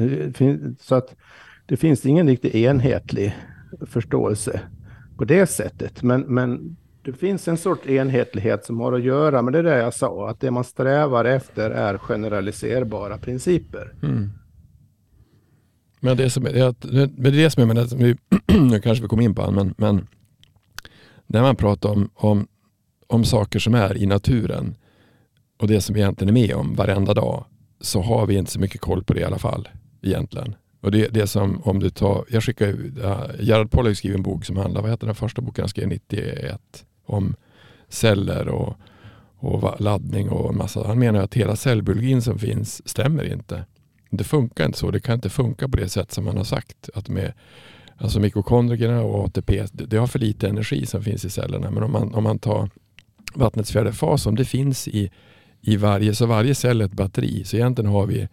[0.81, 1.15] Så att
[1.71, 3.37] det finns ingen riktigt enhetlig
[3.87, 4.61] förståelse
[5.17, 6.03] på det sättet.
[6.03, 9.95] Men, men det finns en sorts enhetlighet som har att göra med det där jag
[9.95, 13.95] sa, att det man strävar efter är generaliserbara principer.
[14.03, 14.31] Mm.
[16.01, 18.15] Men det, som, det, det är det som jag menar,
[18.71, 20.07] nu kanske vi kommer in på men, men
[21.27, 22.47] när man pratar om, om,
[23.07, 24.75] om saker som är i naturen
[25.59, 27.45] och det som vi egentligen är med om varenda dag
[27.81, 29.69] så har vi inte så mycket koll på det i alla fall
[30.03, 30.55] egentligen.
[30.81, 34.23] Och det, det som om du tar, jag skickar uh, äh, Gerard Pollack skriver en
[34.23, 36.61] bok som handlar, vad heter den första boken han skrev 91?
[37.07, 37.35] Om
[37.89, 38.77] celler och,
[39.37, 40.87] och laddning och massa.
[40.87, 43.65] Han menar att hela cellbiologin som finns stämmer inte.
[44.11, 44.91] Det funkar inte så.
[44.91, 46.91] Det kan inte funka på det sätt som man har sagt.
[46.95, 47.33] Att med,
[47.97, 51.71] alltså mitokondrierna och ATP, det, det har för lite energi som finns i cellerna.
[51.71, 52.71] Men om man, om man tar
[53.35, 55.11] vattnets fjärde fas, om det finns i,
[55.61, 57.45] i varje, så varje cell är ett batteri.
[57.45, 58.29] Så egentligen har vi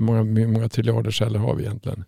[0.00, 2.04] hur många, hur många triljarder celler har vi egentligen?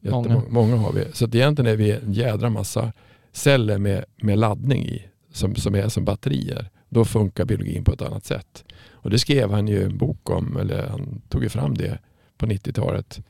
[0.00, 0.42] Många.
[0.48, 1.04] många har vi.
[1.12, 2.92] Så att egentligen är vi en jädra massa
[3.32, 6.70] celler med, med laddning i som, som är som batterier.
[6.88, 8.64] Då funkar biologin på ett annat sätt.
[8.90, 11.98] Och det skrev han ju en bok om, eller han tog ju fram det
[12.38, 13.20] på 90-talet.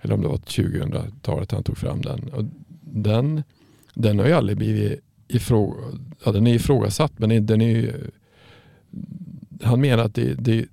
[0.00, 2.28] Eller om det var 2000-talet han tog fram den.
[2.32, 2.44] Och
[2.80, 3.42] den,
[3.94, 5.76] den har ju aldrig blivit ifrå,
[6.24, 8.10] ja, den är ifrågasatt men den är ju,
[9.62, 10.66] han menar att det, det,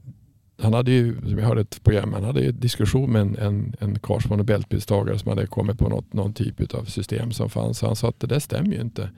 [0.62, 3.76] han hade ju, som jag hörde ett program, han hade ju diskussion med en, en,
[3.80, 7.50] en karl som var nobelpristagare som hade kommit på något, någon typ av system som
[7.50, 7.82] fanns.
[7.82, 9.10] Han sa att det där stämmer ju inte.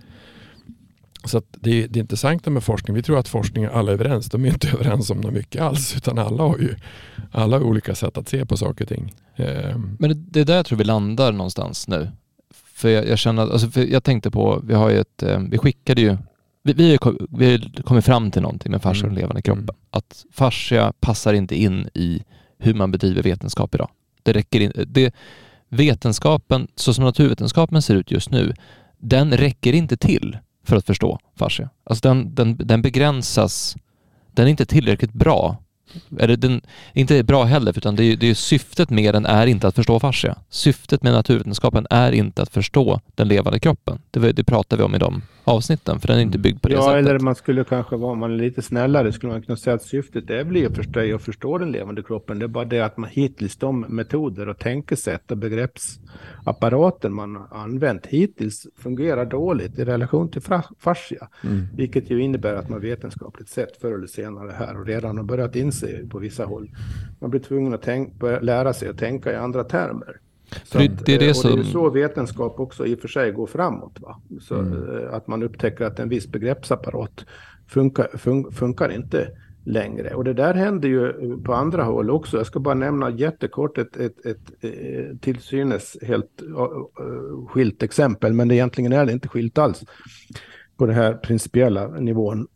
[1.24, 4.30] Så att det, det intressanta med forskning, vi tror att forskning är alla överens.
[4.30, 5.98] De är inte överens om något mycket alls.
[5.98, 6.76] Utan alla har ju
[7.32, 9.14] alla har olika sätt att se på saker och ting.
[9.36, 9.98] Ehm.
[10.00, 12.12] Men det, det är där jag tror vi landar någonstans nu.
[12.54, 16.02] För jag, jag känner, alltså jag tänkte på, vi har ju ett, eh, vi skickade
[16.02, 16.18] ju
[16.64, 19.22] vi, vi, har kommit fram till någonting med fascia och den mm.
[19.22, 19.64] levande kroppen.
[19.64, 19.76] Mm.
[19.90, 22.24] Att fascia passar inte in i
[22.58, 23.90] hur man bedriver vetenskap idag.
[24.24, 24.86] Det räcker inte.
[24.86, 25.16] Det,
[25.70, 28.54] vetenskapen, så som naturvetenskapen ser ut just nu,
[28.98, 31.70] den räcker inte till för att förstå fascia.
[31.84, 33.76] Alltså den, den, den begränsas,
[34.32, 35.58] den är inte tillräckligt bra
[36.20, 36.62] eller den,
[36.94, 40.00] inte bra heller, utan det är, det är syftet med den är inte att förstå
[40.00, 40.38] fascia.
[40.50, 44.00] Syftet med naturvetenskapen är inte att förstå den levande kroppen.
[44.12, 46.76] Det, det pratar vi om i de avsnitten, för den är inte byggd på det
[46.76, 46.94] ja, sättet.
[46.94, 49.84] Ja, eller man skulle kanske vara, man är lite snällare, skulle man kunna säga att
[49.84, 52.40] syftet är väl i och för sig att förstå den levande kroppen.
[52.40, 58.06] Det är bara det att man hittills de metoder och tänkesätt och begreppsapparaten man använt
[58.06, 60.42] hittills fungerar dåligt i relation till
[60.80, 61.28] fascia.
[61.44, 61.68] Mm.
[61.76, 65.56] Vilket ju innebär att man vetenskapligt sett förr eller senare här och redan har börjat
[65.56, 66.72] inse på vissa håll.
[67.20, 70.20] Man blir tvungen att tänka, lära sig att tänka i andra termer.
[70.64, 71.50] Så det, att, det, är det, som...
[71.50, 74.00] Eh, det är så vetenskap också i och för sig går framåt.
[74.00, 74.22] Va?
[74.42, 74.98] Så mm.
[74.98, 77.26] Eh, att man upptäcker att en viss begreppsapparat
[77.68, 79.28] funkar, fun, funkar inte
[79.64, 80.14] längre.
[80.14, 82.38] Och det där händer ju på andra håll också.
[82.38, 86.42] Jag ska bara nämna jättekort ett, ett, ett, ett eh, till synes helt
[87.48, 89.84] skilt exempel, men egentligen är det inte skilt alls
[90.78, 92.48] på den här principiella nivån.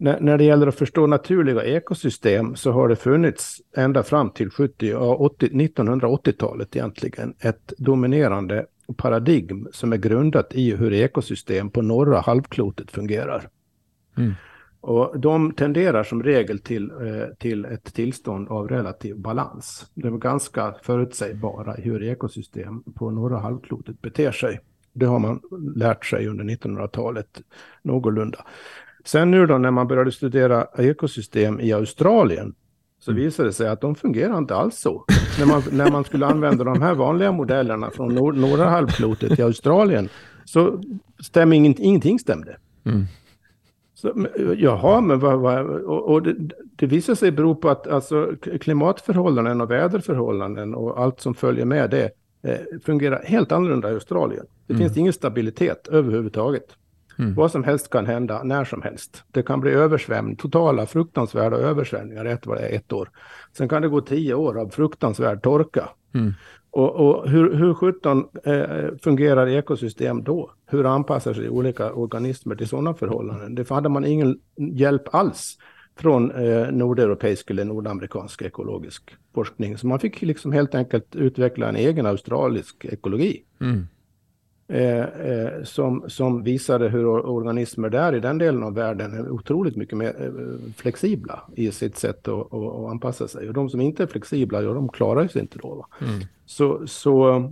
[0.00, 4.50] När, när det gäller att förstå naturliga ekosystem så har det funnits ända fram till
[4.50, 12.20] 70, 80, 1980-talet egentligen ett dominerande paradigm som är grundat i hur ekosystem på norra
[12.20, 13.48] halvklotet fungerar.
[14.16, 14.32] Mm.
[14.80, 19.90] Och de tenderar som regel till, eh, till ett tillstånd av relativ balans.
[19.94, 24.60] De är ganska förutsägbara i hur ekosystem på norra halvklotet beter sig.
[24.92, 25.40] Det har man
[25.76, 27.42] lärt sig under 1900-talet
[27.82, 28.44] någorlunda.
[29.08, 32.54] Sen nu då när man började studera ekosystem i Australien
[33.00, 33.22] så mm.
[33.22, 35.04] visade det sig att de fungerar inte alls så.
[35.38, 39.42] när, man, när man skulle använda de här vanliga modellerna från nor norra halvklotet i
[39.42, 40.08] Australien
[40.44, 40.82] så
[41.22, 42.56] stämde ingenting, ingenting stämde.
[42.84, 43.04] Mm.
[43.94, 46.34] Så, jaha, men vad, vad och, och det,
[46.76, 51.90] det visar sig bero på att alltså, klimatförhållanden och väderförhållanden och allt som följer med
[51.90, 52.10] det
[52.42, 54.46] eh, fungerar helt annorlunda i Australien.
[54.66, 54.86] Det mm.
[54.86, 56.76] finns ingen stabilitet överhuvudtaget.
[57.18, 57.34] Mm.
[57.34, 59.24] Vad som helst kan hända när som helst.
[59.32, 63.10] Det kan bli översvämning, totala fruktansvärda översvämningar ett, ett år.
[63.56, 65.88] Sen kan det gå tio år av fruktansvärd torka.
[66.14, 66.32] Mm.
[66.70, 70.50] Och, och, hur, hur sjutton eh, fungerar ekosystem då?
[70.66, 73.54] Hur anpassar sig olika organismer till sådana förhållanden?
[73.54, 75.58] Det hade man ingen hjälp alls
[75.96, 79.78] från eh, nordeuropeisk eller nordamerikansk ekologisk forskning.
[79.78, 83.42] Så man fick liksom helt enkelt utveckla en egen australisk ekologi.
[83.60, 83.86] Mm.
[84.70, 89.76] Eh, eh, som, som visade hur organismer där i den delen av världen är otroligt
[89.76, 93.48] mycket mer eh, flexibla i sitt sätt att, att, att, anpassa sig.
[93.48, 95.86] Och de som inte är flexibla, ja, de klarar sig inte då.
[96.00, 96.20] Mm.
[96.46, 97.42] Så, så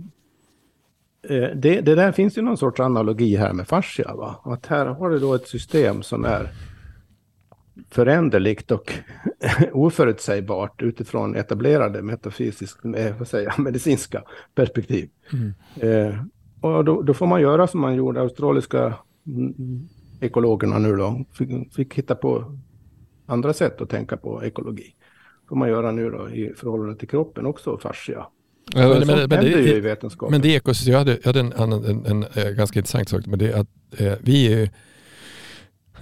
[1.55, 4.15] det, det, där finns ju någon sorts analogi här med fascia.
[4.15, 4.41] Va?
[4.43, 6.49] Att här har du då ett system som är
[7.89, 8.93] föränderligt och
[9.73, 14.23] oförutsägbart utifrån etablerade metafysiska, eh, vad säger, medicinska
[14.55, 15.09] perspektiv.
[15.33, 15.53] Mm.
[16.63, 18.93] Eh, och då, då, får man göra som man gjorde, australiska
[19.27, 19.87] mm,
[20.19, 22.57] ekologerna nu då, fick, fick hitta på
[23.25, 24.93] andra sätt att tänka på ekologi.
[25.49, 28.27] får man göra nu då i förhållande till kroppen också, fascia.
[28.75, 30.31] Men, men, men, men, det, ju i vetenskapen.
[30.31, 33.39] Men det ekosystem, jag hade, jag hade en, en, en, en, ganska intressant sak, men
[33.39, 33.67] det är att
[33.97, 34.69] eh, vi är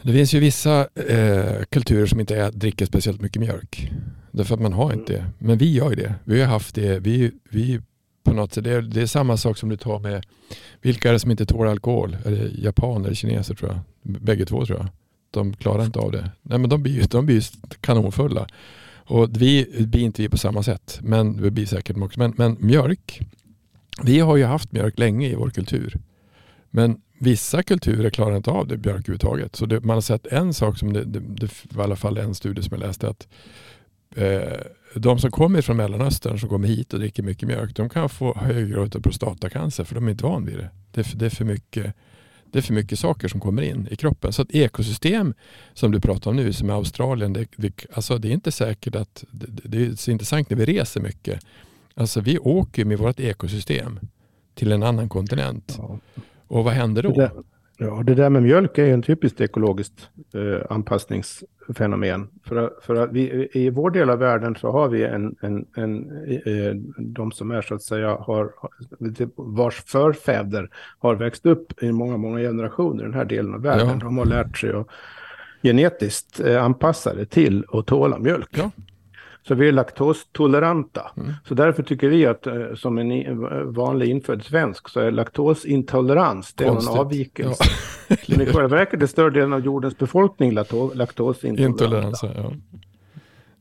[0.05, 3.91] det finns ju vissa eh, kulturer som inte är, dricker speciellt mycket mjölk.
[4.31, 5.25] Därför att man har inte det.
[5.39, 6.15] Men vi gör ju det.
[6.23, 6.99] Vi har haft det.
[6.99, 7.81] Vi, vi
[8.25, 10.25] på något sätt, det är, det är samma sak som du tar med,
[10.81, 12.17] vilka är det som inte tål alkohol?
[12.25, 13.79] Är det japaner eller kineser tror jag?
[14.21, 14.87] Bägge två tror jag.
[15.31, 16.31] De klarar inte av det.
[16.41, 17.43] Nej men de blir, de blir
[17.81, 18.47] kanonfulla.
[19.07, 20.99] Och vi blir inte vi på samma sätt.
[21.01, 22.19] Men vi blir säkert också.
[22.19, 23.21] Men, men mjölk,
[24.03, 25.99] vi har ju haft mjölk länge i vår kultur.
[26.69, 29.55] Men vissa kulturer klarar inte av det mjölk överhuvudtaget.
[29.55, 32.17] Så det, man har sett en sak som det, det, det var i alla fall
[32.17, 33.27] en studie som jag läste att
[34.15, 34.59] eh,
[34.95, 38.37] de som kommer från Mellanöstern som kommer hit och dricker mycket mjölk de kan få
[38.37, 40.69] högre av prostatacancer för de är inte van vid det.
[40.91, 41.93] Det, det, är för mycket,
[42.51, 44.33] det är för mycket saker som kommer in i kroppen.
[44.33, 45.33] Så ett ekosystem
[45.73, 48.95] som du pratar om nu som är Australien, det, det, alltså det är inte säkert
[48.95, 51.45] att det, det är så intressant när vi reser mycket.
[51.93, 53.99] Alltså vi åker med vårt ekosystem
[54.53, 55.75] till en annan kontinent.
[55.77, 55.99] Ja.
[56.47, 57.29] Och vad händer då?
[57.77, 62.27] Det ja, det där med mjölk är ju en typiskt ekologiskt eh, anpassningsfenomen.
[62.43, 66.11] För, för att vi, i vår del av världen så har vi en, en, en
[66.45, 68.51] eh, de som är så att säga har,
[69.35, 73.87] vars förfäder har växt upp i många, många generationer i den här delen av världen.
[73.87, 73.95] Ja.
[73.95, 74.87] De har lärt sig att
[75.63, 78.49] genetiskt eh, anpassade till att tåla mjölk.
[78.51, 78.71] Ja.
[79.47, 81.11] Så vi är laktostoleranta.
[81.17, 81.33] Mm.
[81.47, 86.63] Så därför tycker vi att eh, som en vanlig infödd svensk så är laktosintolerans, det
[86.63, 87.63] är en avvikelse.
[88.09, 88.15] Ja.
[88.27, 90.51] Men i själva verket är större delen av jordens befolkning
[90.93, 92.29] laktosintoleranta.
[92.35, 92.53] Ja.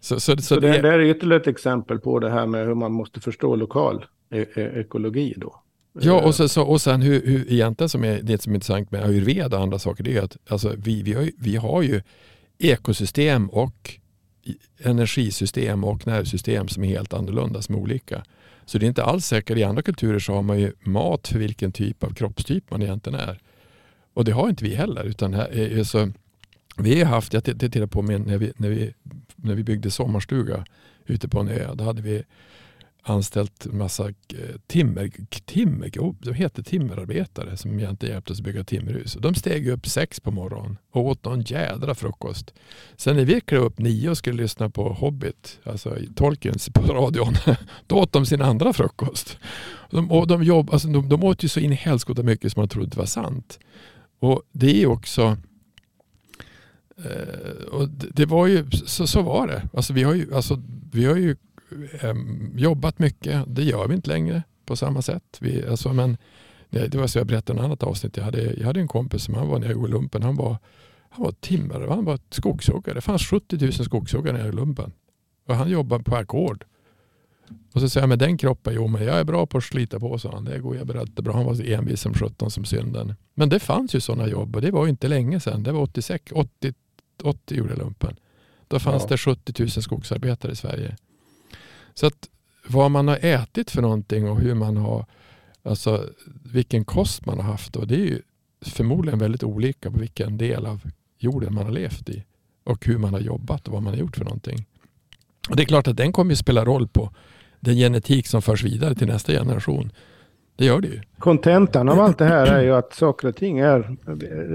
[0.01, 2.75] Så, så, så, så det, det, är ytterligare ett exempel på det här med hur
[2.75, 5.61] man måste förstå lokal e e ekologi då.
[6.01, 8.91] Ja, och, så, så, och sen hur, hur egentligen som är det som är intressant
[8.91, 12.03] med ayurveda och andra saker, det är att alltså, vi, vi, har, vi har ju
[12.59, 13.99] ekosystem och
[14.79, 18.25] energisystem och nervsystem som är helt annorlunda, som är olika.
[18.65, 21.39] Så det är inte alls säkert, i andra kulturer så har man ju mat för
[21.39, 23.39] vilken typ av kroppstyp man egentligen är.
[24.15, 25.05] Och det har inte vi heller.
[25.05, 26.11] Utan här är, så,
[26.77, 28.95] vi har haft, jag tittar på när vi, när, vi,
[29.37, 30.65] när vi byggde sommarstuga
[31.07, 31.75] ute på en ö.
[31.75, 32.23] Då hade vi
[33.07, 34.15] anställt massa eh,
[34.67, 35.11] timmer,
[35.45, 35.91] timmer,
[36.21, 39.17] de heter timmerarbetare som egentligen hjälpte oss att bygga timmerhus.
[39.21, 42.55] De steg upp sex på morgonen och åt någon jädra frukost.
[42.97, 47.35] Sen när vi klev upp nio och skulle lyssna på Hobbit, alltså Tolkiens på radion,
[47.87, 49.39] då åt de sin andra frukost.
[49.91, 52.61] De, och de, jobb, alltså de, de åt ju så in i helskotta mycket som
[52.61, 53.59] man trodde det var sant.
[54.19, 55.37] Och det är också
[57.05, 59.69] eh, och det var ju, så, så var det.
[59.75, 60.63] Alltså vi, har ju, alltså,
[60.93, 61.37] vi har ju
[62.55, 63.45] jobbat mycket.
[63.47, 65.39] Det gör vi inte längre på samma sätt.
[65.41, 66.17] Vi, alltså, men,
[66.71, 68.17] det, var så jag berättade i ett annat avsnitt.
[68.17, 70.23] Jag hade, jag hade en kompis som han var nere i lumpen.
[70.23, 70.57] Han var,
[71.11, 72.95] han var timmare, han var skogshuggare.
[72.95, 74.93] Det fanns 70 000 skogshuggare nere i lumpen.
[75.47, 76.65] Och han jobbade på ackord.
[77.73, 80.01] Och så säger jag med den kroppen, jo men jag är bra på att slita
[80.01, 80.45] på, sa han.
[80.45, 81.35] Det går jag berätta bra.
[81.35, 83.15] Han var envis som 17 som synden.
[83.35, 85.63] Men det fanns ju sådana jobb och det var inte länge sedan.
[85.63, 86.73] Det var 86, 80,
[87.23, 88.17] 80 gjorde lumpen.
[88.69, 89.09] Då fanns ja.
[89.09, 90.97] det 70 000 skogsarbetare i Sverige.
[91.95, 92.29] Så att
[92.67, 95.07] vad man har ätit för någonting och hur man har,
[95.63, 96.09] alltså
[96.45, 97.77] vilken kost man har haft.
[97.77, 98.23] Och det är ju
[98.61, 100.81] förmodligen väldigt olika på vilken del av
[101.19, 102.25] jorden man har levt i.
[102.65, 104.67] Och hur man har jobbat och vad man har gjort för någonting.
[105.49, 107.11] Och Det är klart att den kommer att spela roll på
[107.61, 109.93] den genetik som förs vidare till nästa generation.
[110.57, 111.01] Det gör det ju.
[111.19, 113.97] Kontentan av allt det här är ju att saker och ting är,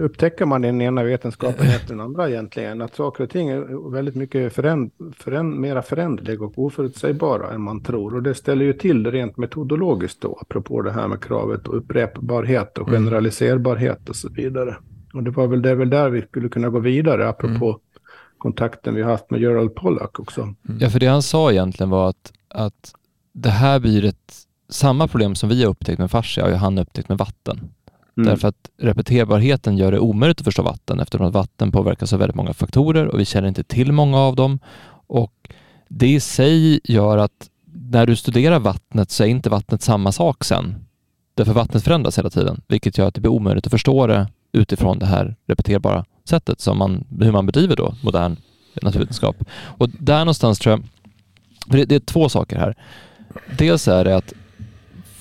[0.01, 4.15] upptäcker man den ena vetenskapen efter den andra egentligen, att saker och ting är väldigt
[4.15, 8.15] mycket föränd, föränd, mera föränderliga och oförutsägbara än man tror.
[8.15, 11.71] Och det ställer ju till det rent metodologiskt då, apropå det här med kravet på
[11.71, 13.01] upprepbarhet och mm.
[13.01, 14.75] generaliserbarhet och så vidare.
[15.13, 17.79] Och det var väl, det väl där vi skulle kunna gå vidare, apropå mm.
[18.37, 20.41] kontakten vi haft med Gerald Pollack också.
[20.41, 20.55] Mm.
[20.79, 22.93] Ja, för det han sa egentligen var att, att
[23.33, 26.77] det här blir ett samma problem som vi har upptäckt med fascia har ju han
[26.77, 27.59] upptäckt med vatten.
[28.17, 28.29] Mm.
[28.29, 32.35] Därför att repeterbarheten gör det omöjligt att förstå vatten eftersom att vatten påverkas av väldigt
[32.35, 34.59] många faktorer och vi känner inte till många av dem.
[35.07, 35.33] Och
[35.87, 40.43] det i sig gör att när du studerar vattnet så är inte vattnet samma sak
[40.43, 40.75] sen.
[41.33, 44.99] Därför vattnet förändras hela tiden, vilket gör att det blir omöjligt att förstå det utifrån
[44.99, 48.37] det här repeterbara sättet som man, hur man bedriver då modern
[48.81, 49.35] naturvetenskap.
[49.51, 50.83] Och där någonstans tror jag,
[51.65, 52.75] det, det är två saker här.
[53.57, 54.33] Dels är det att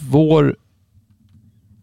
[0.09, 0.57] vår,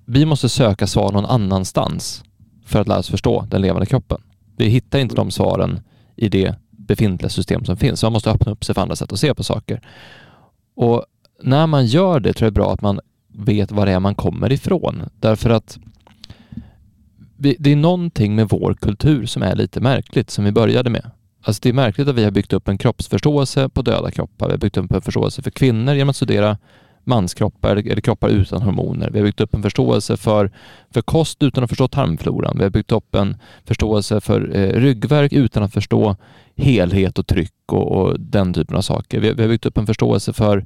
[0.06, 2.24] vi måste söka svar någon annanstans
[2.66, 4.22] för att lära oss förstå den levande kroppen.
[4.58, 5.80] Vi hittar inte de svaren
[6.16, 8.00] i det befintliga system som finns.
[8.00, 9.82] Så man måste öppna upp sig för andra sätt att se på saker.
[10.76, 11.06] Och
[11.44, 14.00] när man gör det tror jag det är bra att man vet var det är
[14.00, 15.10] man kommer ifrån.
[15.20, 15.78] Därför att
[17.38, 21.12] vi, det är någonting med vår kultur som är lite märkligt, som vi började med.
[21.42, 24.48] Alltså det är märkligt att vi har byggt upp en kroppsförståelse på döda kroppar.
[24.48, 26.58] Vi har byggt upp en förståelse för kvinnor genom att studera
[27.06, 29.10] manskroppar eller kroppar utan hormoner.
[29.10, 30.52] Vi har byggt upp en förståelse för,
[30.94, 32.58] för kost utan att förstå tarmfloran.
[32.58, 36.16] Vi har byggt upp en förståelse för eh, ryggverk utan att förstå
[36.56, 39.20] helhet och tryck och, och den typen av saker.
[39.20, 40.66] Vi, vi, har byggt upp en förståelse för eh,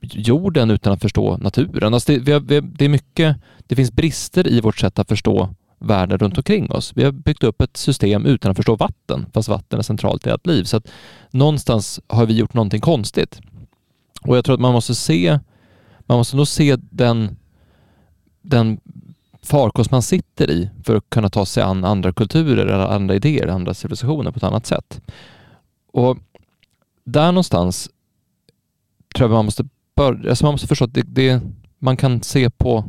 [0.00, 1.94] jorden utan att förstå naturen.
[1.94, 3.36] Alltså det, vi har, vi, det är mycket,
[3.66, 6.92] det finns brister i vårt sätt att förstå världen runt omkring oss.
[6.94, 10.30] Vi har byggt upp ett system utan att förstå vatten, fast vatten är centralt i
[10.30, 10.64] allt liv.
[10.64, 10.88] Så att
[11.30, 13.40] någonstans har vi gjort någonting konstigt.
[14.26, 15.38] Och jag tror att man måste se,
[16.00, 17.36] man måste nog se den,
[18.42, 18.80] den
[19.42, 23.46] farkost man sitter i för att kunna ta sig an andra kulturer, eller andra idéer,
[23.48, 25.00] andra civilisationer på ett annat sätt.
[25.92, 26.18] Och
[27.04, 27.90] där någonstans
[29.14, 29.64] tror jag man måste
[29.96, 31.40] börja, alltså man måste förstå att det, det,
[31.78, 32.84] man kan se på,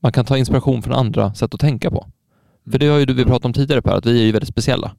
[0.00, 2.06] man kan ta inspiration från andra sätt att tänka på.
[2.70, 4.48] För det har ju du, vi pratat om tidigare Per, att vi är ju väldigt
[4.48, 4.92] speciella.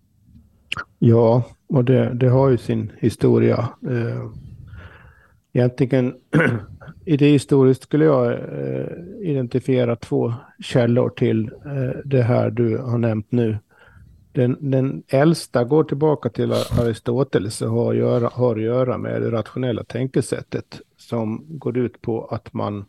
[0.99, 3.69] Ja, och det, det har ju sin historia.
[3.89, 4.29] Eh,
[5.53, 6.15] egentligen
[7.05, 8.87] idéhistoriskt skulle jag eh,
[9.21, 13.57] identifiera två källor till eh, det här du har nämnt nu.
[14.31, 19.31] Den, den äldsta går tillbaka till Aristoteles och har, göra, har att göra med det
[19.31, 22.85] rationella tänkesättet som går ut på att man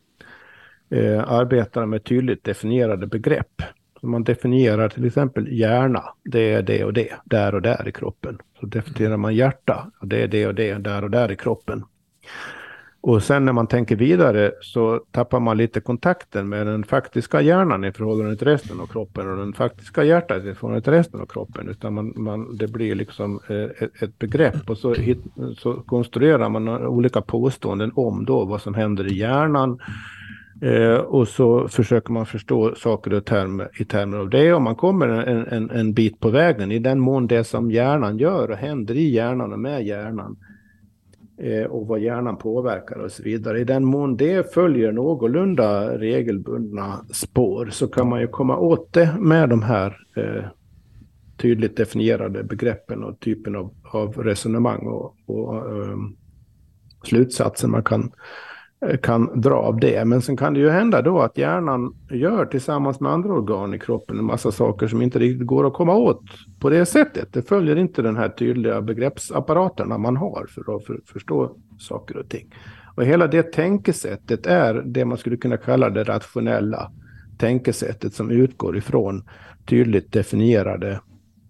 [0.90, 3.62] eh, arbetar med tydligt definierade begrepp.
[4.00, 7.92] Så man definierar till exempel hjärna, det är det och det, där och där i
[7.92, 8.38] kroppen.
[8.60, 11.84] Så definierar man hjärta, det är det och det, där och där i kroppen.
[13.04, 17.84] Och sen när man tänker vidare så tappar man lite kontakten med den faktiska hjärnan
[17.84, 21.26] i förhållande till resten av kroppen och den faktiska hjärtat i förhållande till resten av
[21.26, 21.68] kroppen.
[21.68, 25.18] Utan man, man, det blir liksom eh, ett, ett begrepp och så, hit,
[25.58, 29.78] så konstruerar man olika påståenden om då vad som händer i hjärnan.
[30.60, 34.76] Eh, och så försöker man förstå saker och term, i termer av det och man
[34.76, 38.56] kommer en, en, en bit på vägen i den mån det som hjärnan gör och
[38.56, 40.51] händer i hjärnan och med hjärnan Eh,
[41.42, 43.60] Eh, och vad hjärnan påverkar och så vidare.
[43.60, 49.14] I den mån det följer någorlunda regelbundna spår så kan man ju komma åt det
[49.18, 50.44] med de här eh,
[51.36, 55.96] tydligt definierade begreppen och typen av, av resonemang och, och eh,
[57.04, 58.12] slutsatser man kan
[58.86, 60.04] Eh, kan dra av det.
[60.04, 63.78] Men sen kan det ju hända då att hjärnan gör tillsammans med andra organ i
[63.78, 66.22] kroppen en massa saker som inte riktigt går att komma åt
[66.60, 67.32] på det sättet.
[67.32, 72.28] Det följer inte den här tydliga begreppsapparaterna man har för att för, förstå saker och
[72.28, 72.54] ting.
[72.96, 76.92] Och hela det tänkesättet är det man skulle kunna kalla det rationella
[77.38, 79.24] tänkesättet som utgår ifrån
[79.66, 81.00] tydligt definierade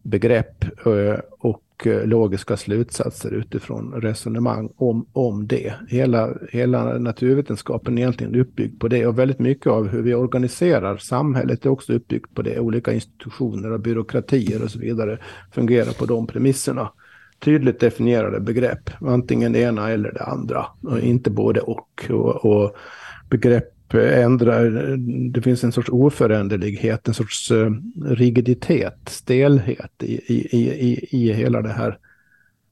[0.03, 5.74] begrepp eh, och och eh, logiska slutsatser utifrån resonemang om, om det.
[5.89, 10.97] Hela, hela naturvetenskapen är egentligen uppbyggd på det och väldigt mycket av hur vi organiserar
[10.97, 12.59] samhället är också uppbyggt på det.
[12.59, 15.18] Olika institutioner och byråkratier och så vidare
[15.53, 16.93] fungerar på de premisserna.
[17.39, 22.11] Tydligt definierade begrepp, antingen det ena eller det andra, och inte både och.
[22.11, 22.76] och, och
[23.30, 24.97] begrepp ändrar,
[25.32, 27.70] det finns en sorts oföränderlighet, en sorts eh,
[28.05, 31.99] rigiditet, stelhet i, i, i, i hela det här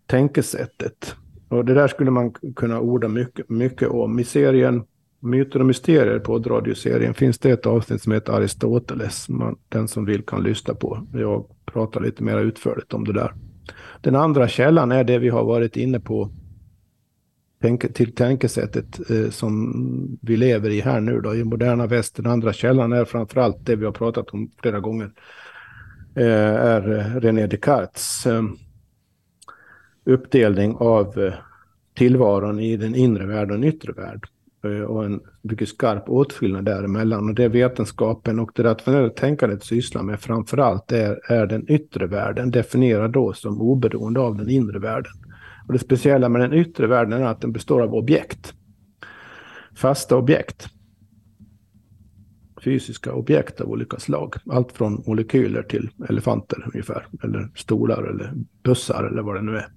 [0.06, 1.14] tänkesättet.
[1.48, 4.18] Och det där skulle man kunna orda mycket, mycket om.
[4.18, 4.84] I serien
[5.22, 9.28] Myter och mysterier på radioserien finns det ett avsnitt som heter Aristoteles.
[9.28, 11.06] Man, den som vill kan lyssna på.
[11.12, 13.34] Jag pratar lite mer utförligt om det där.
[14.00, 16.30] Den andra källan är det vi har varit inne på
[17.94, 22.16] till tänkesättet eh, som vi lever i här nu då, i moderna väst.
[22.16, 25.10] Den andra källan är framförallt det vi har pratat om flera gånger,
[26.14, 28.42] eh, är eh, René Descartes eh,
[30.04, 31.34] uppdelning av eh,
[31.94, 34.30] tillvaron i den inre världen och den yttre världen
[34.64, 37.28] eh, och en mycket skarp åtskillnad däremellan.
[37.28, 42.50] Och det vetenskapen och det rationella tänkandet sysslar med framförallt är, är den yttre världen,
[42.50, 45.12] definierad då som oberoende av den inre världen.
[45.70, 48.54] Och det speciella med den yttre världen är att den består av objekt.
[49.74, 50.68] Fasta objekt.
[52.64, 54.34] fysiska objekt av olika slag.
[54.50, 59.68] Allt från molekyler till elefanter ungefär, eller stolar eller bussar eller vad det nu är.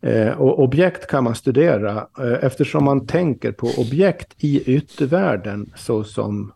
[0.00, 6.52] Eh, och objekt kan man studera eh, eftersom man tänker på objekt i yttervärlden såsom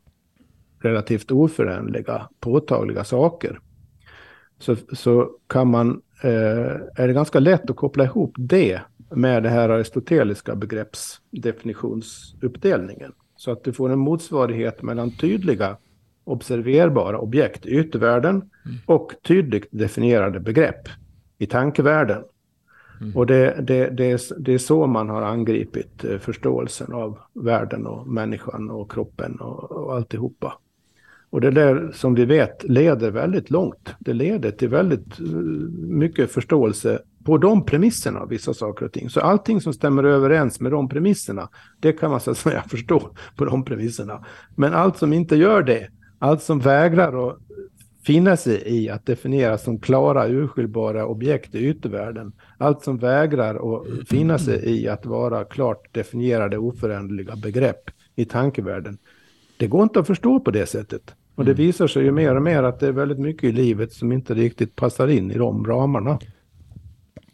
[0.81, 3.59] relativt oföränderliga, påtagliga saker.
[4.59, 9.69] Så, så kan man, är det ganska lätt att koppla ihop det med det här
[9.69, 13.13] aristoteliska begreppsdefinitionsuppdelningen.
[13.37, 15.77] Så att du får en motsvarighet mellan tydliga
[16.25, 18.77] observerbara objekt i yttervärlden mm.
[18.87, 20.89] och tydligt definierade begrepp
[21.39, 22.23] i tankevärlden.
[23.01, 23.17] Mm.
[23.17, 27.87] Och det, det, det, är, det är så man har angripit eh, förståelsen av världen
[27.87, 30.59] och människan och kroppen och, och alltihopa.
[31.35, 33.95] Och det där som vi vet leder väldigt långt.
[33.99, 35.27] Det leder till väldigt eh,
[35.89, 39.11] mycket förståelse på de premisserna vissa saker och ting.
[39.11, 41.49] Så allting som stämmer överens med de premisserna,
[41.81, 44.25] det kan man så att säga förstå på de premisserna.
[44.57, 47.39] Men allt som inte gör det, allt som vägrar att
[48.05, 54.09] finna sig i att definieras som klara urskiljbara objekt i yttervärlden, allt som vägrar att
[54.09, 58.99] finna sig i att vara klart definierade oföränderliga begrepp i tankevärlden,
[59.57, 61.15] det går inte att förstå på det sättet.
[61.35, 61.67] Och det mm.
[61.67, 64.35] visar sig ju mer och mer att det är väldigt mycket i livet som inte
[64.35, 66.19] riktigt passar in i de ramarna.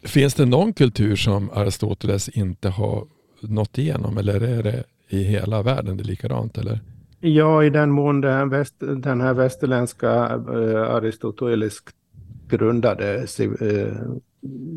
[0.02, 3.06] Finns det någon kultur som Aristoteles inte har
[3.40, 6.58] nått igenom eller är det i hela världen det är likadant?
[6.58, 6.80] Eller?
[7.20, 11.94] Ja, i den mån den, väst, den här västerländska uh, aristoteliskt
[12.48, 13.94] grundade, uh,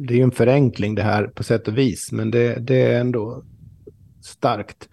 [0.08, 3.44] det är en förenkling det här på sätt och vis, men det, det är ändå
[4.22, 4.90] starkt.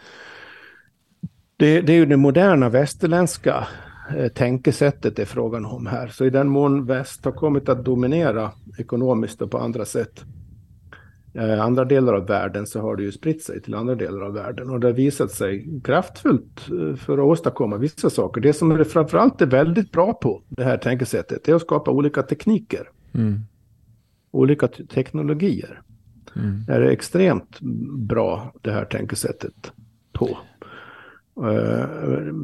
[1.57, 3.89] Det, det är ju det moderna västerländska Eh,
[4.34, 6.08] tänkesättet är frågan om här.
[6.08, 10.24] Så i den mån väst har kommit att dominera ekonomiskt och på andra sätt
[11.34, 14.32] eh, andra delar av världen så har det ju spritt sig till andra delar av
[14.32, 18.40] världen och det har visat sig kraftfullt eh, för att åstadkomma vissa saker.
[18.40, 22.22] Det som det framförallt är väldigt bra på, det här tänkesättet, är att skapa olika
[22.22, 22.88] tekniker.
[23.12, 23.40] Mm.
[24.30, 25.82] Olika teknologier.
[26.36, 26.64] Mm.
[26.66, 27.61] Det är extremt
[27.98, 29.72] bra det här tänkesättet
[30.12, 30.38] på.
[31.37, 31.89] Eh,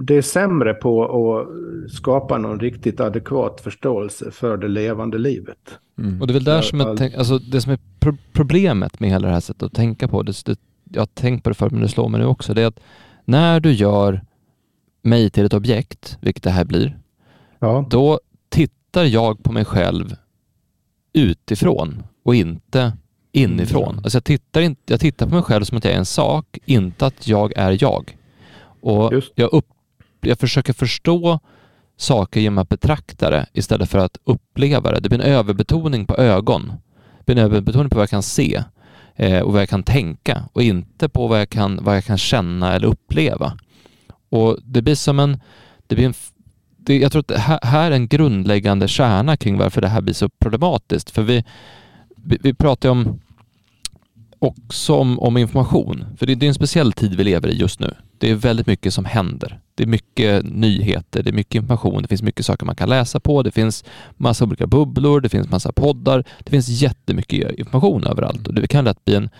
[0.03, 1.49] det är sämre på att
[1.93, 5.79] skapa någon riktigt adekvat förståelse för det levande livet.
[5.99, 6.21] Mm.
[6.21, 9.11] Och det är väl där som jag tänk, alltså det som är pro problemet med
[9.11, 10.59] hela det här sättet att tänka på, det, det,
[10.93, 12.81] jag har tänkt på det förr men det slår mig nu också, det är att
[13.25, 14.21] när du gör
[15.03, 16.99] mig till ett objekt, vilket det här blir,
[17.59, 17.87] ja.
[17.91, 20.17] då tittar jag på mig själv
[21.13, 22.93] utifrån och inte
[23.33, 23.93] inifrån.
[23.93, 23.99] Mm.
[24.05, 26.59] Alltså jag, tittar inte, jag tittar på mig själv som att jag är en sak,
[26.65, 28.17] inte att jag är jag.
[28.87, 29.67] Och jag, upp,
[30.21, 31.41] jag försöker förstå
[31.97, 35.01] saker genom att betrakta det istället för att uppleva det.
[35.01, 36.73] Det blir en överbetoning på ögon.
[37.19, 38.63] Det blir en överbetoning på vad jag kan se
[39.17, 42.19] eh, och vad jag kan tänka och inte på vad jag kan, vad jag kan
[42.19, 43.59] känna eller uppleva.
[44.29, 45.41] Och det blir som en...
[45.87, 46.15] Det blir en
[46.77, 50.01] det, jag tror att det här, här är en grundläggande kärna kring varför det här
[50.01, 51.11] blir så problematiskt.
[51.11, 51.45] För vi,
[52.17, 53.21] vi, vi pratar om
[54.39, 56.05] också om, om information.
[56.17, 57.95] För det, det, är en speciell tid vi lever i just nu.
[58.19, 59.61] Det är väldigt mycket som händer.
[59.75, 63.21] Det är mycket nyheter, det är mycket information, det finns mycket saker man kan läsa
[63.21, 63.85] på, det finns
[64.17, 68.85] massa olika bubblor, det finns massa poddar, det finns jättemycket information överallt och det kan
[68.85, 69.31] lätt bli en,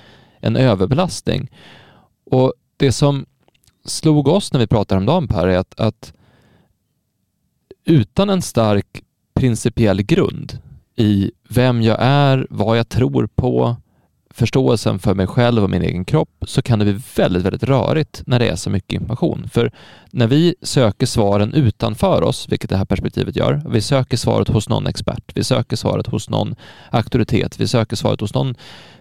[0.41, 1.51] en överbelastning.
[2.31, 3.27] Och det som
[3.85, 6.13] slog oss när vi pratade om dagen Per är att, att
[7.85, 9.03] utan en stark
[9.35, 10.59] principiell grund
[10.97, 13.77] i vem jag är, vad jag tror på,
[14.37, 18.23] förståelsen för mig själv och min egen kropp så kan det bli väldigt, väldigt rörigt
[18.27, 19.49] när det är så mycket information.
[19.53, 19.71] För
[20.11, 24.69] när vi söker svaren utanför oss, vilket det här perspektivet gör, vi söker svaret hos
[24.69, 26.55] någon expert, vi söker svaret hos någon
[26.91, 28.55] auktoritet, vi söker svaret hos någon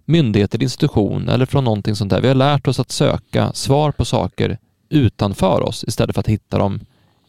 [0.06, 2.22] myndighet eller institution eller från någonting sånt där.
[2.22, 4.58] Vi har lärt oss att söka svar på saker
[4.90, 6.80] utanför oss istället för att hitta dem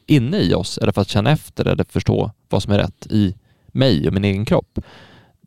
[0.06, 3.34] inne i oss eller för att känna efter eller förstå vad som är rätt i
[3.72, 4.78] mig och min egen kropp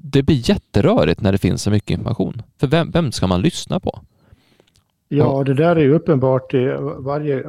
[0.02, 2.42] det blir jätterörigt när det finns så mycket information.
[2.60, 4.00] För vem, vem ska man lyssna på?
[5.08, 7.44] Ja, det där är ju uppenbart i varje,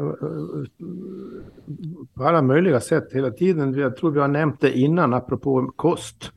[2.14, 3.74] på alla möjliga sätt hela tiden.
[3.74, 6.32] Jag tror vi har nämnt det innan apropå kost.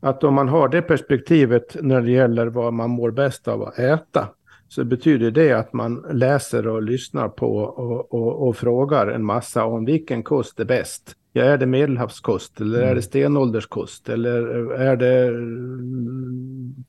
[0.00, 3.78] Att om man har det perspektivet när det gäller vad man mår bäst av att
[3.78, 4.28] äta
[4.68, 9.64] så betyder det att man läser och lyssnar på och, och, och frågar en massa
[9.64, 11.16] om vilken kost är bäst.
[11.32, 12.90] Ja, är det medelhavskost eller mm.
[12.90, 15.32] är det stenålderskost eller är det...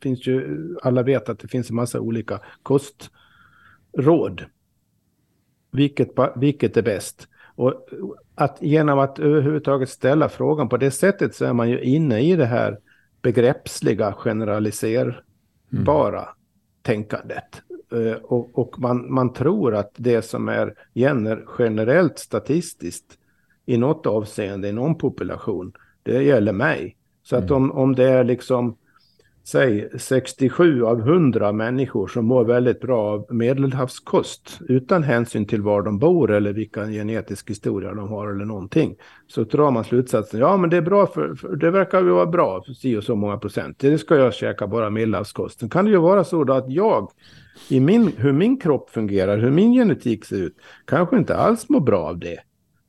[0.02, 4.46] finns ju, alla vet att det finns en massa olika kostråd.
[5.72, 7.28] Vilket, vilket är bäst?
[7.56, 7.88] Och
[8.36, 12.36] att genom att överhuvudtaget ställa frågan på det sättet så är man ju inne i
[12.36, 12.78] det här
[13.22, 16.34] begreppsliga generaliserbara mm.
[16.82, 17.62] tänkandet.
[17.92, 20.76] Eh, och, och man, man tror att det som är
[21.60, 23.18] generellt statistiskt
[23.66, 25.74] i något avseende i någon population.
[26.04, 26.98] Det gäller mig.
[27.24, 28.78] Så att om, om det är liksom
[29.44, 35.82] säg 67 av 100 människor som mår väldigt bra av medelhavskost utan hänsyn till var
[35.82, 38.96] de bor eller vilken genetisk historia de har eller någonting.
[39.28, 42.26] Så drar man slutsatsen, ja men det är bra för, för det verkar ju vara
[42.26, 43.80] bra för si och så många procent.
[43.80, 45.60] Det ska jag käka bara medelhavskost.
[45.60, 47.12] Sen kan det ju vara så då att jag
[47.70, 50.56] i min, hur min kropp fungerar, hur min genetik ser ut,
[50.86, 52.40] kanske inte alls mår bra av det.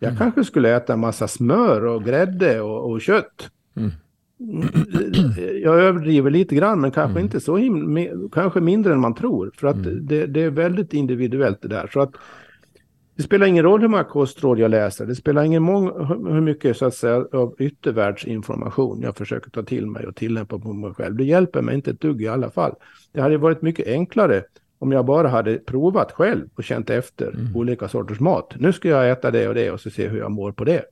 [0.03, 0.18] Jag mm.
[0.18, 3.50] kanske skulle äta en massa smör och grädde och, och kött.
[3.76, 3.90] Mm
[5.62, 7.24] jag överdriver lite grann, men kanske mm.
[7.24, 9.50] inte så himla, kanske mindre än man tror.
[9.55, 10.07] För att mm.
[10.07, 11.90] det, det, är väldigt individuellt det där.
[11.92, 12.12] Så att
[13.16, 15.07] det spelar ingen roll hur många kostråd jag läser.
[15.07, 15.86] Det spelar ingen mång,
[16.32, 20.72] hur mycket så att säga, av yttervärldsinformation jag försöker ta till mig och tillämpa på
[20.72, 21.16] mig själv.
[21.16, 22.74] Det hjälper mig inte ett dugg i alla fall.
[23.12, 24.42] Det hade varit mycket enklare
[24.83, 27.57] om jag bara hade provat själv och känt efter mm.
[27.57, 28.55] olika sorters mat.
[28.59, 30.85] Nu ska jag äta det och det och så se hur jag mår på det.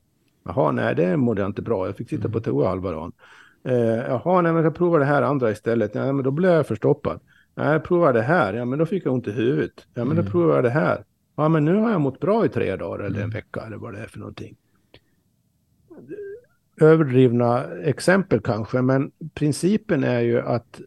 [0.44, 1.86] Jaha, nej det mådde jag inte bra.
[1.86, 2.42] Jag fick sitta på mm.
[2.42, 3.12] toa halva dagen.
[3.64, 3.74] Eh,
[4.08, 5.94] jaha, nej men jag provar det här andra istället.
[5.94, 7.20] Ja, men då blev jag förstoppad.
[7.54, 8.54] Nej, jag provar det här.
[8.54, 9.86] Ja, men då fick jag ont i huvudet.
[9.94, 10.32] Ja, men då mm.
[10.32, 11.04] provar jag det här.
[11.36, 13.30] Ja, men nu har jag mått bra i tre dagar eller en mm.
[13.30, 14.56] vecka eller vad det är för någonting.
[16.80, 20.80] Överdrivna exempel kanske, men principen är ju att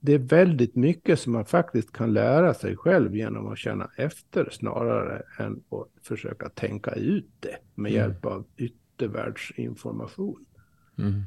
[0.00, 4.48] det är väldigt mycket som man faktiskt kan lära sig själv genom att känna efter
[4.52, 10.44] snarare än att försöka tänka ut det med hjälp av yttervärldsinformation.
[10.98, 11.24] Mm.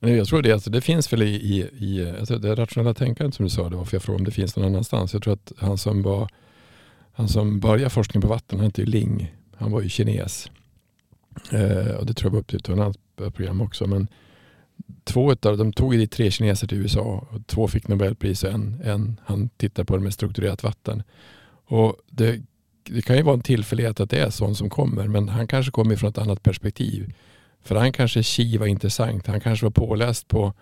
[0.00, 3.44] Jag tror det, alltså det finns väl i, i, i alltså det rationella tänkandet som
[3.44, 5.12] du sa, det var för jag frågade om det finns någon annanstans.
[5.12, 6.28] Jag tror att han som, var,
[7.12, 9.34] han som började forskning på vatten, han hette ju Ling.
[9.56, 10.50] Han var ju kines.
[11.52, 13.86] Eh, och det tror jag var upp till ett annat program också.
[13.86, 14.08] Men
[15.04, 17.26] två utav de tog dit tre kineser till USA.
[17.30, 21.02] Och två fick Nobelpris och en, en han tittar på det med strukturerat vatten.
[21.66, 22.40] Och det,
[22.82, 25.08] det kan ju vara en tillfällighet att det är sånt som kommer.
[25.08, 27.12] Men han kanske kommer från ett annat perspektiv.
[27.62, 29.26] För han kanske Qi var intressant.
[29.26, 30.52] Han kanske var påläst på,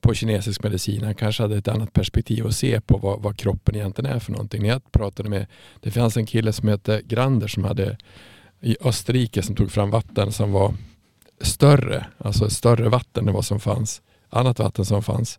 [0.00, 1.04] på kinesisk medicin.
[1.04, 4.32] Han kanske hade ett annat perspektiv att se på vad, vad kroppen egentligen är för
[4.32, 4.62] någonting.
[4.62, 5.46] När jag pratade med,
[5.80, 7.98] det fanns en kille som hette Grander som hade
[8.60, 10.74] i Österrike som tog fram vatten som var
[11.40, 15.38] större, alltså större vatten än vad som fanns, annat vatten som fanns.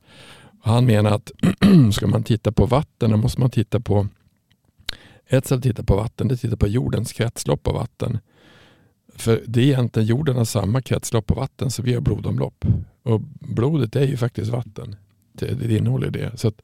[0.64, 1.32] Och han menar att
[1.94, 4.08] ska man titta på vatten då måste man titta på
[5.28, 8.20] ett sätt att titta på vatten det är att titta på jordens kretslopp av vatten.
[9.16, 12.66] För det är egentligen jorden har samma kretslopp av vatten som vi har blodomlopp.
[13.04, 14.96] Och blodet är ju faktiskt vatten.
[15.34, 16.40] Det, det innehåller det.
[16.40, 16.62] Så att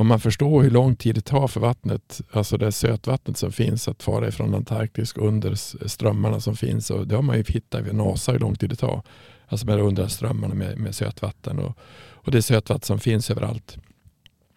[0.00, 3.88] om man förstår hur lång tid det tar för vattnet, alltså det sötvattnet som finns
[3.88, 5.54] att fara ifrån Antarktis under
[5.88, 6.90] strömmarna som finns.
[6.90, 9.02] Och det har man ju hittat vid NASA hur lång tid det tar.
[9.46, 11.58] Alltså med under strömmarna med, med sötvatten.
[11.58, 11.78] Och,
[12.12, 13.78] och det sötvatten som finns överallt.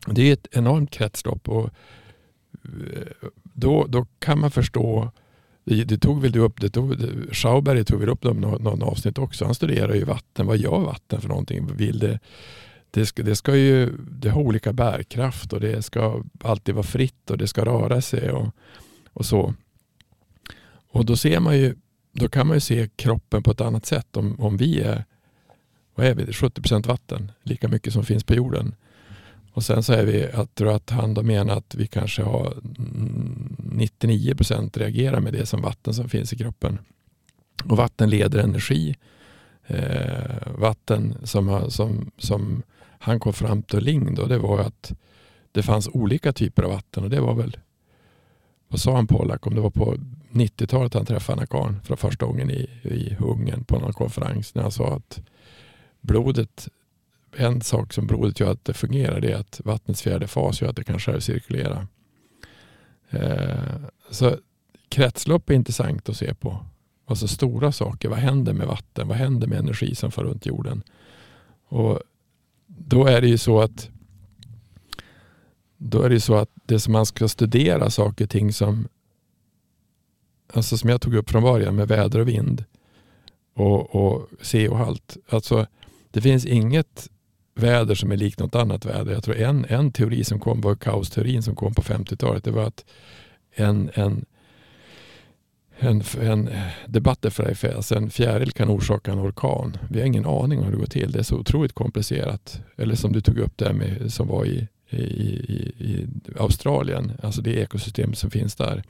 [0.08, 1.50] Det är ett enormt kretslopp.
[1.50, 1.70] Och
[2.64, 5.12] eh, då, då kan man förstå
[5.64, 6.96] det, det, tog väl du upp, det tog,
[7.32, 9.46] Schauberg tog väl upp någon, någon avsnitt också.
[9.46, 10.48] Han studerar ju vatten.
[10.48, 11.76] Vad gör vatten för någonting?
[11.76, 12.20] Vill det,
[12.94, 17.32] det, ska, det, ska ju, det har olika bärkraft och det ska alltid vara fritt
[17.32, 18.56] och det ska röra sig och,
[19.14, 19.54] och så.
[20.90, 21.76] Och då ser man ju,
[22.12, 24.18] då kan man ju se kroppen på ett annat sätt.
[24.18, 25.06] Om, om vi är,
[25.96, 28.76] vad är vi, 70% vatten, lika mycket som finns på jorden.
[29.54, 32.54] Och sen så är vi, jag tror att han då menar att vi kanske har
[32.54, 36.80] 99% reagerar med det som vatten som finns i kroppen.
[37.64, 38.96] Och vatten leder energi.
[39.68, 42.64] Eh, vatten som, som, som
[43.04, 44.94] han kom fram till Ling då, det var att
[45.52, 47.58] det fanns olika typer av vatten och det var väl,
[48.68, 49.96] vad sa han Pollack, om det var på
[50.32, 54.62] 90-talet han träffade Anna Karn för första gången i, i Ungern på någon konferens när
[54.62, 55.22] han sa att
[56.02, 56.68] blodet
[57.36, 60.70] en sak som blodet gör att det fungerar det är att vattnets fjärde fas gör
[60.70, 61.88] att det kan självcirkulera.
[63.10, 63.76] Eh,
[64.10, 64.38] så
[64.90, 66.66] kretslopp är intressant att se på.
[67.06, 68.10] Alltså stora saker.
[68.10, 69.08] Vad händer med vatten?
[69.08, 70.84] Vad händer med energi som far runt jorden?
[71.68, 72.00] Och
[72.78, 73.90] då är det ju så att
[75.78, 78.88] då är det så att det som man ska studera saker och ting som
[80.54, 82.66] alltså som jag tog upp från början med väder och vind
[83.54, 85.18] och, och CO-halt.
[85.30, 85.68] Alltså,
[86.12, 87.10] det finns inget
[87.56, 89.14] väder som är likt något annat väder.
[89.14, 92.44] Jag tror en, en teori som kom var kaosteorin som kom på 50-talet.
[92.44, 92.86] Det var att
[93.56, 94.26] en, en,
[95.84, 99.78] en, en eh, debatterfärg, alltså en fjäril kan orsaka en orkan.
[99.90, 101.12] Vi har ingen aning om hur det går till.
[101.12, 102.62] Det är så otroligt komplicerat.
[102.78, 106.08] Eller som du tog upp där med, som var i, i, i, i
[106.40, 108.84] Australien, alltså det ekosystem som finns där.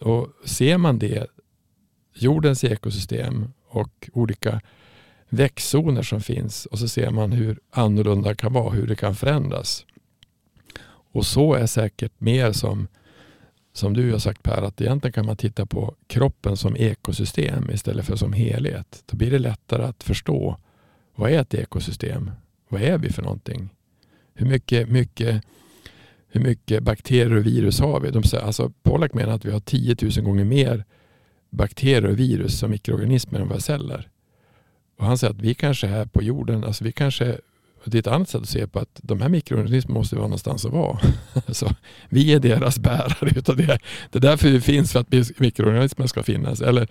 [0.00, 1.26] Och ser man det,
[2.14, 4.60] jordens ekosystem och olika
[5.28, 9.14] växtzoner som finns och så ser man hur annorlunda det kan vara, hur det kan
[9.14, 9.86] förändras.
[11.12, 12.88] Och så är säkert mer som
[13.72, 18.06] som du har sagt Per, att egentligen kan man titta på kroppen som ekosystem istället
[18.06, 19.02] för som helhet.
[19.06, 20.56] Då blir det lättare att förstå
[21.14, 22.30] vad är ett ekosystem?
[22.68, 23.68] Vad är vi för någonting?
[24.34, 25.44] Hur mycket, mycket,
[26.28, 28.10] hur mycket bakterier och virus har vi?
[28.10, 30.84] De säger, alltså, Pollack menar att vi har 10 000 gånger mer
[31.50, 34.08] bakterier och virus som mikroorganismer än våra celler.
[34.98, 37.38] Och han säger att vi kanske här på jorden, alltså vi kanske
[37.84, 40.64] det är ett annat sätt att se på att de här mikroorganismerna måste vara någonstans
[40.64, 40.98] att vara.
[41.48, 41.70] så
[42.08, 43.78] vi är deras bärare utav det.
[44.10, 46.60] Det är därför vi finns, för att mikroorganismerna ska finnas.
[46.60, 46.88] Eller,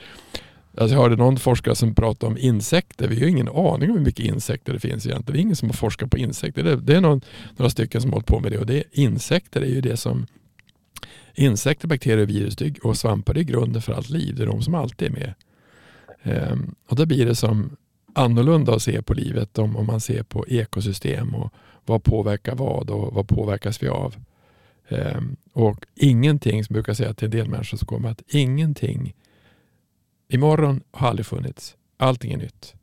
[0.77, 3.07] alltså jag hörde någon forskare som pratade om insekter.
[3.07, 5.35] Vi har ingen aning om hur mycket insekter det finns egentligen.
[5.35, 6.63] Det är ingen som har forskat på insekter.
[6.63, 7.21] Det, det är någon,
[7.57, 8.57] några stycken som har hållit på med det.
[8.57, 10.25] Och det, insekter är ju det som
[11.35, 14.35] Insekter, bakterier, virus och svampar är grunden för allt liv.
[14.35, 15.33] Det är de som alltid är med.
[16.23, 17.77] Ehm, och då blir det som
[18.16, 21.53] annorlunda att se på livet om, om man ser på ekosystem och
[21.86, 24.16] vad påverkar vad och vad påverkas vi av.
[24.89, 29.14] Ehm, och ingenting, som jag brukar säga till en del människor som kommer, att ingenting
[30.28, 31.76] imorgon har aldrig funnits.
[31.97, 32.74] Allting är nytt.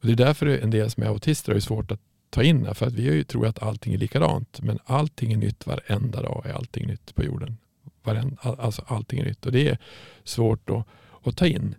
[0.00, 2.00] Och det är därför en del som är autister har svårt att
[2.30, 2.74] ta in det.
[2.74, 4.60] För att vi tror att allting är likadant.
[4.62, 6.46] Men allting är nytt varenda dag.
[6.46, 7.56] är allting nytt på jorden.
[8.02, 9.46] Varenda, alltså allting är nytt.
[9.46, 9.78] Och det är
[10.24, 10.86] svårt att,
[11.22, 11.74] att ta in.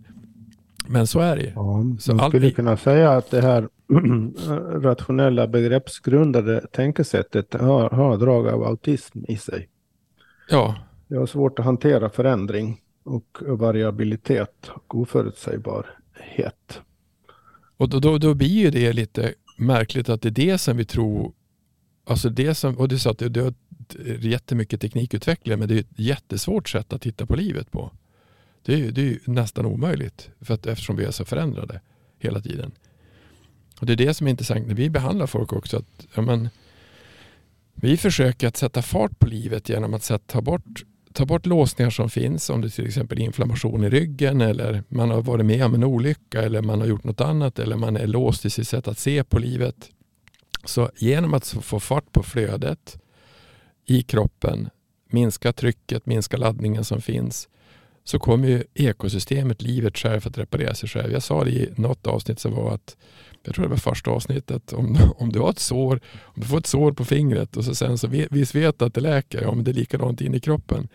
[0.88, 1.52] Men så är det.
[1.54, 3.68] Ja, så man skulle kunna säga att det här
[4.82, 9.68] rationella begreppsgrundade tänkesättet har, har drag av autism i sig.
[10.50, 10.74] Ja.
[11.08, 16.80] Det har svårt att hantera förändring och variabilitet och oförutsägbarhet.
[17.76, 20.84] Och då, då, då blir ju det lite märkligt att det är det som vi
[20.84, 21.32] tror,
[22.04, 23.54] alltså det som, och du sa att det, det har
[24.20, 27.90] jättemycket teknikutveckling men det är ett jättesvårt sätt att titta på livet på.
[28.66, 31.80] Det är, det är nästan omöjligt för att, eftersom vi är så förändrade
[32.18, 32.72] hela tiden.
[33.80, 35.76] Och Det är det som är intressant när vi behandlar folk också.
[35.76, 36.48] Att, ja, men,
[37.74, 41.90] vi försöker att sätta fart på livet genom att sätta, ta, bort, ta bort låsningar
[41.90, 42.50] som finns.
[42.50, 45.84] Om det till exempel är inflammation i ryggen eller man har varit med om en
[45.84, 48.98] olycka eller man har gjort något annat eller man är låst i sitt sätt att
[48.98, 49.90] se på livet.
[50.64, 52.98] Så genom att få fart på flödet
[53.84, 54.68] i kroppen,
[55.10, 57.48] minska trycket, minska laddningen som finns
[58.08, 61.12] så kommer ju ekosystemet, livet själv att reparera sig själv.
[61.12, 62.96] Jag sa det i något avsnitt som var att,
[63.42, 66.58] jag tror det var första avsnittet, om, om du har ett sår, om du får
[66.58, 69.54] ett sår på fingret och så sen så vet, visst vet att det läker, ja
[69.54, 70.88] men det är likadant in i kroppen.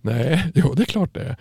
[0.00, 1.36] Nej, jo det är klart det är.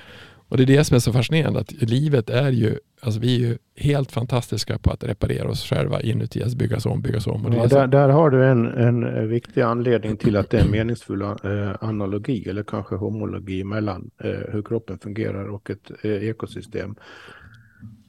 [0.50, 3.40] Och det är det som är så fascinerande, att livet är ju, alltså vi är
[3.40, 7.46] ju helt fantastiska på att reparera oss själva inuti, alltså byggas om, byggas om.
[7.46, 10.72] Och ja, där, där, har du en, en viktig anledning till att det är en
[10.72, 11.36] meningsfull eh,
[11.82, 16.96] analogi eller kanske homologi mellan eh, hur kroppen fungerar och ett eh, ekosystem.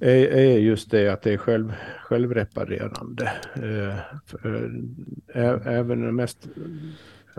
[0.00, 1.72] Är, är just det att det är själv,
[2.02, 3.32] självreparerande.
[3.54, 3.98] Eh,
[5.42, 6.48] eh även den mest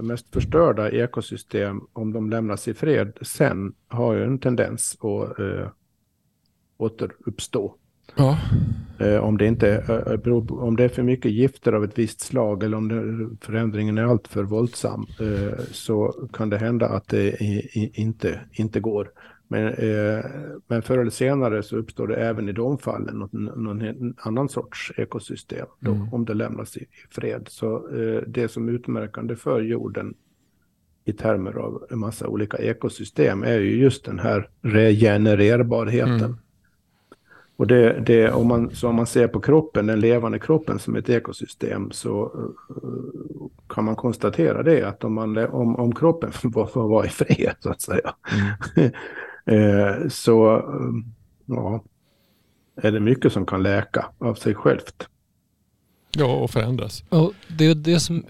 [0.02, 5.70] mest förstörda ekosystem, om de lämnas i fred sen, har ju en tendens att eh,
[6.78, 7.76] återuppstå.
[8.16, 8.38] Ja.
[9.00, 12.64] Eh, om, det inte, eh, om det är för mycket gifter av ett visst slag
[12.64, 17.58] eller om det, förändringen är alltför våldsam eh, så kan det hända att det i,
[17.74, 19.10] i, inte, inte går.
[19.48, 20.26] Men, eh,
[20.68, 24.92] men förr eller senare så uppstår det även i de fallen någon, någon annan sorts
[24.98, 26.14] ekosystem då, mm.
[26.14, 27.48] om det lämnas i, i fred.
[27.50, 30.14] Så eh, det som är utmärkande för jorden
[31.06, 36.24] i termer av en massa olika ekosystem är ju just den här regenererbarheten.
[36.24, 36.38] Mm.
[37.58, 40.96] Och det, det, om, man, så om man ser på kroppen, den levande kroppen som
[40.96, 46.88] ett ekosystem så uh, kan man konstatera det att om, man, om, om kroppen får
[46.88, 48.16] vara i fred så att säga
[48.78, 48.92] mm.
[49.48, 50.64] Eh, så eh,
[51.46, 51.84] ja,
[52.82, 55.08] är det mycket som kan läka av sig självt.
[56.12, 57.04] Ja, och förändras.
[57.10, 58.26] Och det är det som,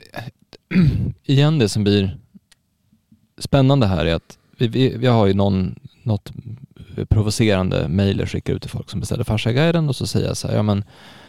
[1.24, 2.18] igen det som blir
[3.38, 6.32] spännande här är att vi, vi, vi har ju någon, något
[7.10, 10.48] provocerande mejl jag skickar ut till folk som beställer fasciaguiden och så säger jag så
[10.48, 10.84] här, ja men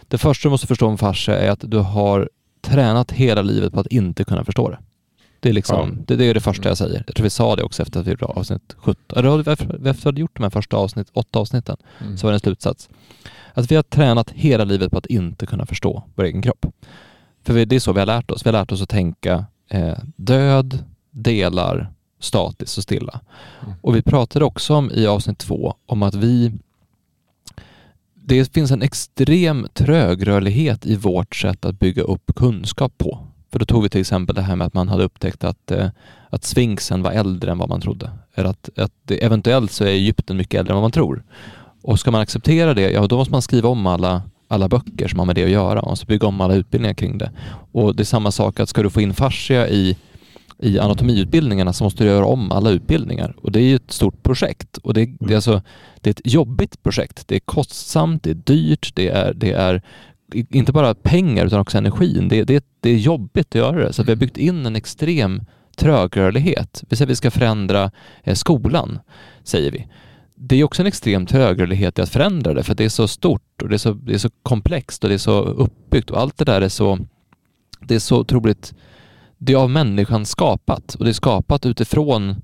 [0.09, 2.30] det första du måste förstå om fascia är att du har
[2.61, 4.78] tränat hela livet på att inte kunna förstå det.
[5.41, 6.05] Det är, liksom, ja.
[6.07, 7.05] det, det, är det första jag säger.
[7.07, 9.18] Jag tror vi sa det också efter att vi gjorde avsnitt 17.
[9.18, 12.18] Eller efter vi hade gjort de här första avsnitt, åtta avsnitten, mm.
[12.18, 12.89] så var det en slutsats.
[13.55, 16.66] Att vi har tränat hela livet på att inte kunna förstå vår egen kropp.
[17.45, 18.47] För det är så vi har lärt oss.
[18.47, 23.20] Vi har lärt oss att tänka eh, död, delar, statiskt och stilla.
[23.62, 23.74] Mm.
[23.80, 26.53] Och vi pratade också om i avsnitt två om att vi
[28.14, 33.27] det finns en extrem trögrörlighet i vårt sätt att bygga upp kunskap på.
[33.53, 35.88] För då tog vi till exempel det här med att man hade upptäckt att, eh,
[36.30, 38.11] att sfinxen var äldre än vad man trodde.
[38.34, 41.22] Eller att, att det, eventuellt så är Egypten mycket äldre än vad man tror.
[41.82, 45.18] Och ska man acceptera det, ja då måste man skriva om alla, alla böcker som
[45.18, 45.74] har med det att göra.
[45.74, 47.30] Man måste bygga om alla utbildningar kring det.
[47.72, 49.96] Och det är samma sak att ska du få in fascia i
[50.59, 54.22] i anatomiutbildningarna så måste du göra om alla utbildningar och det är ju ett stort
[54.22, 55.62] projekt och det, det, är, alltså,
[56.01, 57.28] det är ett jobbigt projekt.
[57.28, 59.82] Det är kostsamt, det är dyrt, det är, det är
[60.32, 62.28] inte bara pengar utan också energin.
[62.28, 65.42] Det, det, det är jobbigt att göra det så vi har byggt in en extrem
[65.76, 66.84] trögrörlighet.
[66.88, 67.90] Vi säger att vi ska förändra
[68.22, 68.98] eh, skolan,
[69.42, 69.86] säger vi.
[70.34, 73.62] Det är också en extrem trögrörlighet i att förändra det för det är så stort
[73.62, 76.38] och det är så, det är så komplext och det är så uppbyggt och allt
[76.38, 76.98] det där är så,
[77.80, 78.74] det är så otroligt
[79.38, 82.42] det är av människan skapat och det är skapat utifrån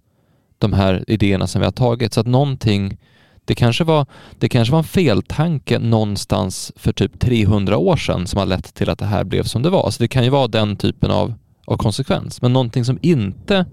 [0.58, 2.12] de här idéerna som vi har tagit.
[2.12, 2.98] Så att någonting,
[3.44, 4.06] det kanske var,
[4.38, 8.90] det kanske var en feltanke någonstans för typ 300 år sedan som har lett till
[8.90, 9.90] att det här blev som det var.
[9.90, 11.34] Så det kan ju vara den typen av,
[11.64, 12.42] av konsekvens.
[12.42, 13.66] Men någonting som inte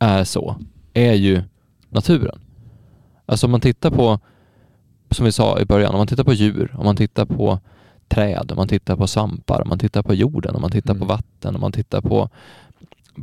[0.00, 0.56] är så
[0.92, 1.42] är ju
[1.88, 2.40] naturen.
[3.26, 4.20] Alltså om man tittar på,
[5.10, 7.58] som vi sa i början, om man tittar på djur, om man tittar på
[8.08, 11.00] träd, om man tittar på svampar, om man tittar på jorden, om man tittar mm.
[11.00, 12.28] på vatten, om man tittar på,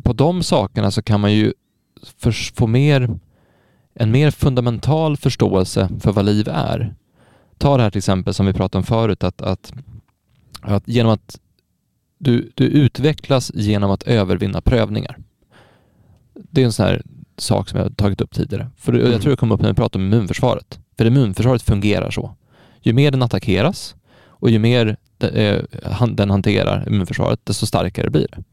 [0.04, 1.54] på de sakerna så kan man ju
[2.18, 3.20] för, få mer,
[3.94, 6.96] en mer fundamental förståelse för vad liv är.
[7.58, 9.74] Ta det här till exempel som vi pratade om förut, att, att,
[10.62, 11.40] att genom att
[12.18, 15.18] du, du utvecklas genom att övervinna prövningar.
[16.34, 17.02] Det är en sån här
[17.38, 18.70] sak som jag har tagit upp tidigare.
[18.78, 19.20] För Jag mm.
[19.20, 20.80] tror det kom upp när vi pratade om immunförsvaret.
[20.98, 22.36] För immunförsvaret fungerar så.
[22.82, 23.96] Ju mer den attackeras,
[24.42, 25.62] och ju mer eh,
[26.12, 28.44] den hanterar immunförsvaret, desto starkare blir det.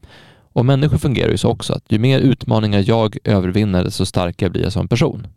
[0.59, 4.63] Och människor fungerar ju så också, att ju mer utmaningar jag övervinner, desto starkare blir
[4.63, 5.27] jag som person.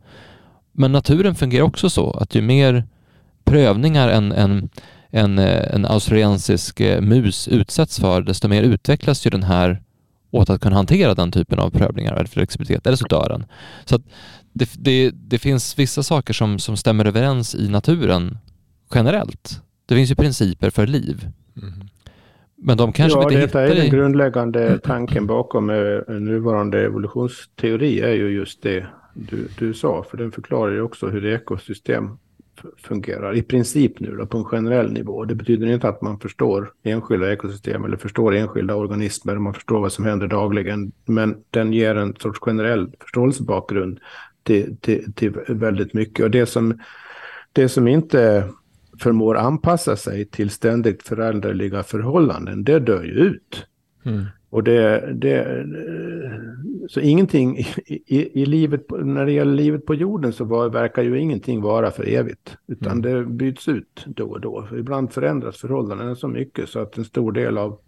[0.72, 2.84] Men naturen fungerar också så, att ju mer
[3.44, 4.68] prövningar en, en,
[5.10, 9.82] en, eh, en australiensisk eh, mus utsätts för, desto mer utvecklas ju den här
[10.30, 13.44] åt att kunna hantera den typen av prövningar eller flexibilitet, eller så dör den.
[13.84, 13.98] Så
[14.52, 18.38] det, det, det finns vissa saker som, som stämmer överens i naturen
[18.94, 19.60] generellt.
[19.86, 21.28] Det finns ju principer för liv.
[21.62, 21.88] Mm.
[22.64, 28.12] Men de kanske ja, inte detta är den grundläggande tanken bakom eh, nuvarande evolutionsteori är
[28.12, 30.04] ju just det du, du sa.
[30.10, 32.18] För den förklarar ju också hur ekosystem
[32.76, 35.24] fungerar i princip nu då, på en generell nivå.
[35.24, 39.92] Det betyder inte att man förstår enskilda ekosystem eller förstår enskilda organismer, man förstår vad
[39.92, 40.92] som händer dagligen.
[41.04, 44.00] Men den ger en sorts generell förståelsebakgrund
[44.42, 46.24] till, till, till väldigt mycket.
[46.24, 46.80] Och det som,
[47.52, 48.48] det som inte
[49.00, 53.66] förmår anpassa sig till ständigt föränderliga förhållanden, det dör ju ut.
[54.04, 54.24] Mm.
[54.50, 55.66] Och det, det,
[56.88, 61.18] så ingenting i, i, livet, när det gäller livet på jorden så var, verkar ju
[61.18, 62.56] ingenting vara för evigt.
[62.66, 63.02] Utan mm.
[63.02, 64.68] det byts ut då och då.
[64.78, 67.78] Ibland förändras förhållandena så mycket så att en stor del av,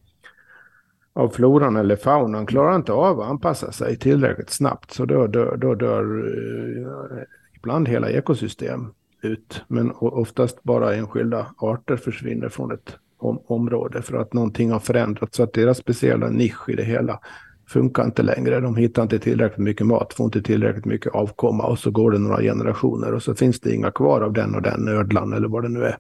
[1.13, 4.91] av floran eller faunan klarar inte av att anpassa sig tillräckligt snabbt.
[4.91, 7.23] Så då, då, då dör eh,
[7.57, 8.93] ibland hela ekosystem
[9.25, 9.65] ut.
[9.69, 15.37] Men oftast bara enskilda arter försvinner från ett om område för att någonting har förändrats.
[15.37, 17.21] Så att deras speciella nisch i det hela
[17.69, 18.61] funkar inte längre.
[18.61, 22.19] De hittar inte tillräckligt mycket mat, får inte tillräckligt mycket avkomma och så går det
[22.19, 25.63] några generationer och så finns det inga kvar av den och den ödlan eller vad
[25.63, 25.99] det nu är.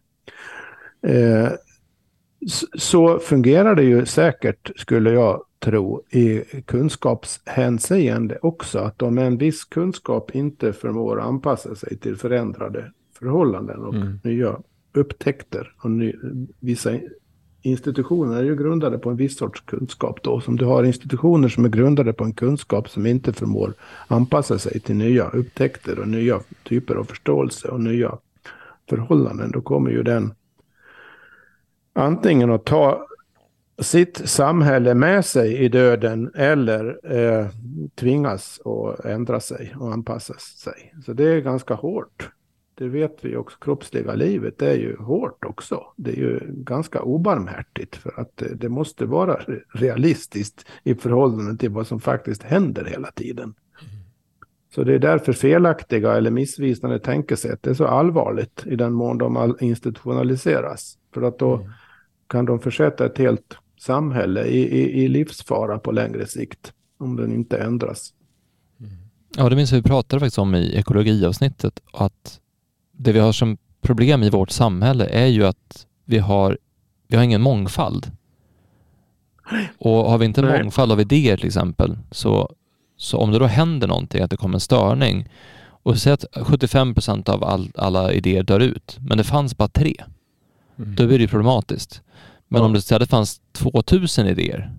[1.06, 1.48] Eh,
[2.78, 8.78] så fungerar det ju säkert, skulle jag tro, i kunskapshänseende också.
[8.78, 12.92] Att om en viss kunskap inte förmår anpassa sig till förändrade
[13.24, 14.20] förhållanden och mm.
[14.22, 14.60] nya
[14.92, 15.72] upptäckter.
[15.78, 16.12] Och ny,
[16.60, 16.90] vissa
[17.62, 20.40] institutioner är ju grundade på en viss sorts kunskap då.
[20.40, 23.72] Som du har institutioner som är grundade på en kunskap som inte förmår
[24.08, 28.18] anpassa sig till nya upptäckter och nya typer av förståelse och nya
[28.88, 29.50] förhållanden.
[29.50, 30.34] Då kommer ju den
[31.92, 33.06] antingen att ta
[33.78, 37.46] sitt samhälle med sig i döden eller eh,
[37.94, 40.94] tvingas att ändra sig och anpassa sig.
[41.06, 42.30] Så det är ganska hårt
[42.74, 45.84] det vet vi också, kroppsliga livet är ju hårt också.
[45.96, 49.40] Det är ju ganska obarmhärtigt för att det måste vara
[49.74, 53.54] realistiskt i förhållande till vad som faktiskt händer hela tiden.
[54.74, 59.56] Så det är därför felaktiga eller missvisande tänkesätt är så allvarligt i den mån de
[59.60, 60.98] institutionaliseras.
[61.14, 61.70] För att då mm.
[62.26, 67.32] kan de försätta ett helt samhälle i, i, i livsfara på längre sikt om den
[67.32, 68.12] inte ändras.
[69.36, 72.40] Ja, det minns vi pratade faktiskt om i ekologiavsnittet, att
[72.96, 76.58] det vi har som problem i vårt samhälle är ju att vi har,
[77.08, 78.10] vi har ingen mångfald.
[79.78, 82.54] Och har vi inte en mångfald av idéer till exempel, så,
[82.96, 85.28] så om det då händer någonting, att det kommer en störning,
[85.84, 89.68] och säg att 75 procent av all, alla idéer dör ut, men det fanns bara
[89.68, 89.94] tre,
[90.78, 90.94] mm.
[90.94, 92.02] då blir det problematiskt.
[92.48, 92.66] Men ja.
[92.66, 94.72] om det istället fanns 2000 idéer,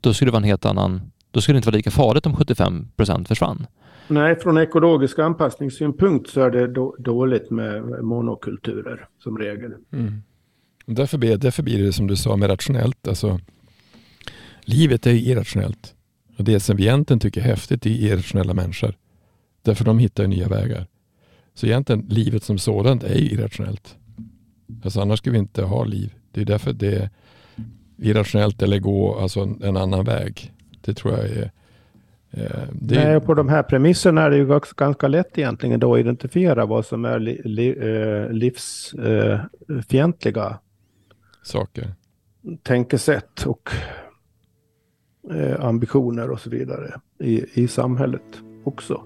[0.00, 2.36] då skulle det vara en helt annan, då skulle det inte vara lika farligt om
[2.36, 3.66] 75 procent försvann.
[4.10, 9.74] Nej, från ekologisk anpassningssynpunkt så är det då, dåligt med monokulturer som regel.
[9.92, 10.22] Mm.
[10.86, 13.08] Därför, blir, därför blir det som du sa med rationellt.
[13.08, 13.40] Alltså,
[14.60, 15.94] livet är irrationellt.
[16.36, 18.94] Och det som vi egentligen tycker är häftigt är irrationella människor.
[19.62, 20.86] Därför de hittar nya vägar.
[21.54, 23.96] Så egentligen livet som sådant är irrationellt.
[24.84, 26.14] Alltså annars skulle vi inte ha liv.
[26.32, 27.10] Det är därför det är
[27.98, 30.52] irrationellt eller gå alltså en annan väg.
[30.80, 31.50] Det tror jag är...
[32.30, 33.04] Eh, det.
[33.04, 36.86] Nej, på de här premisserna är det ju ganska lätt egentligen då att identifiera vad
[36.86, 40.56] som är li, li, eh, livsfientliga eh,
[41.42, 41.94] saker.
[42.62, 43.70] Tänkesätt och
[45.58, 48.22] ambitioner och så vidare i, i samhället
[48.64, 49.02] också.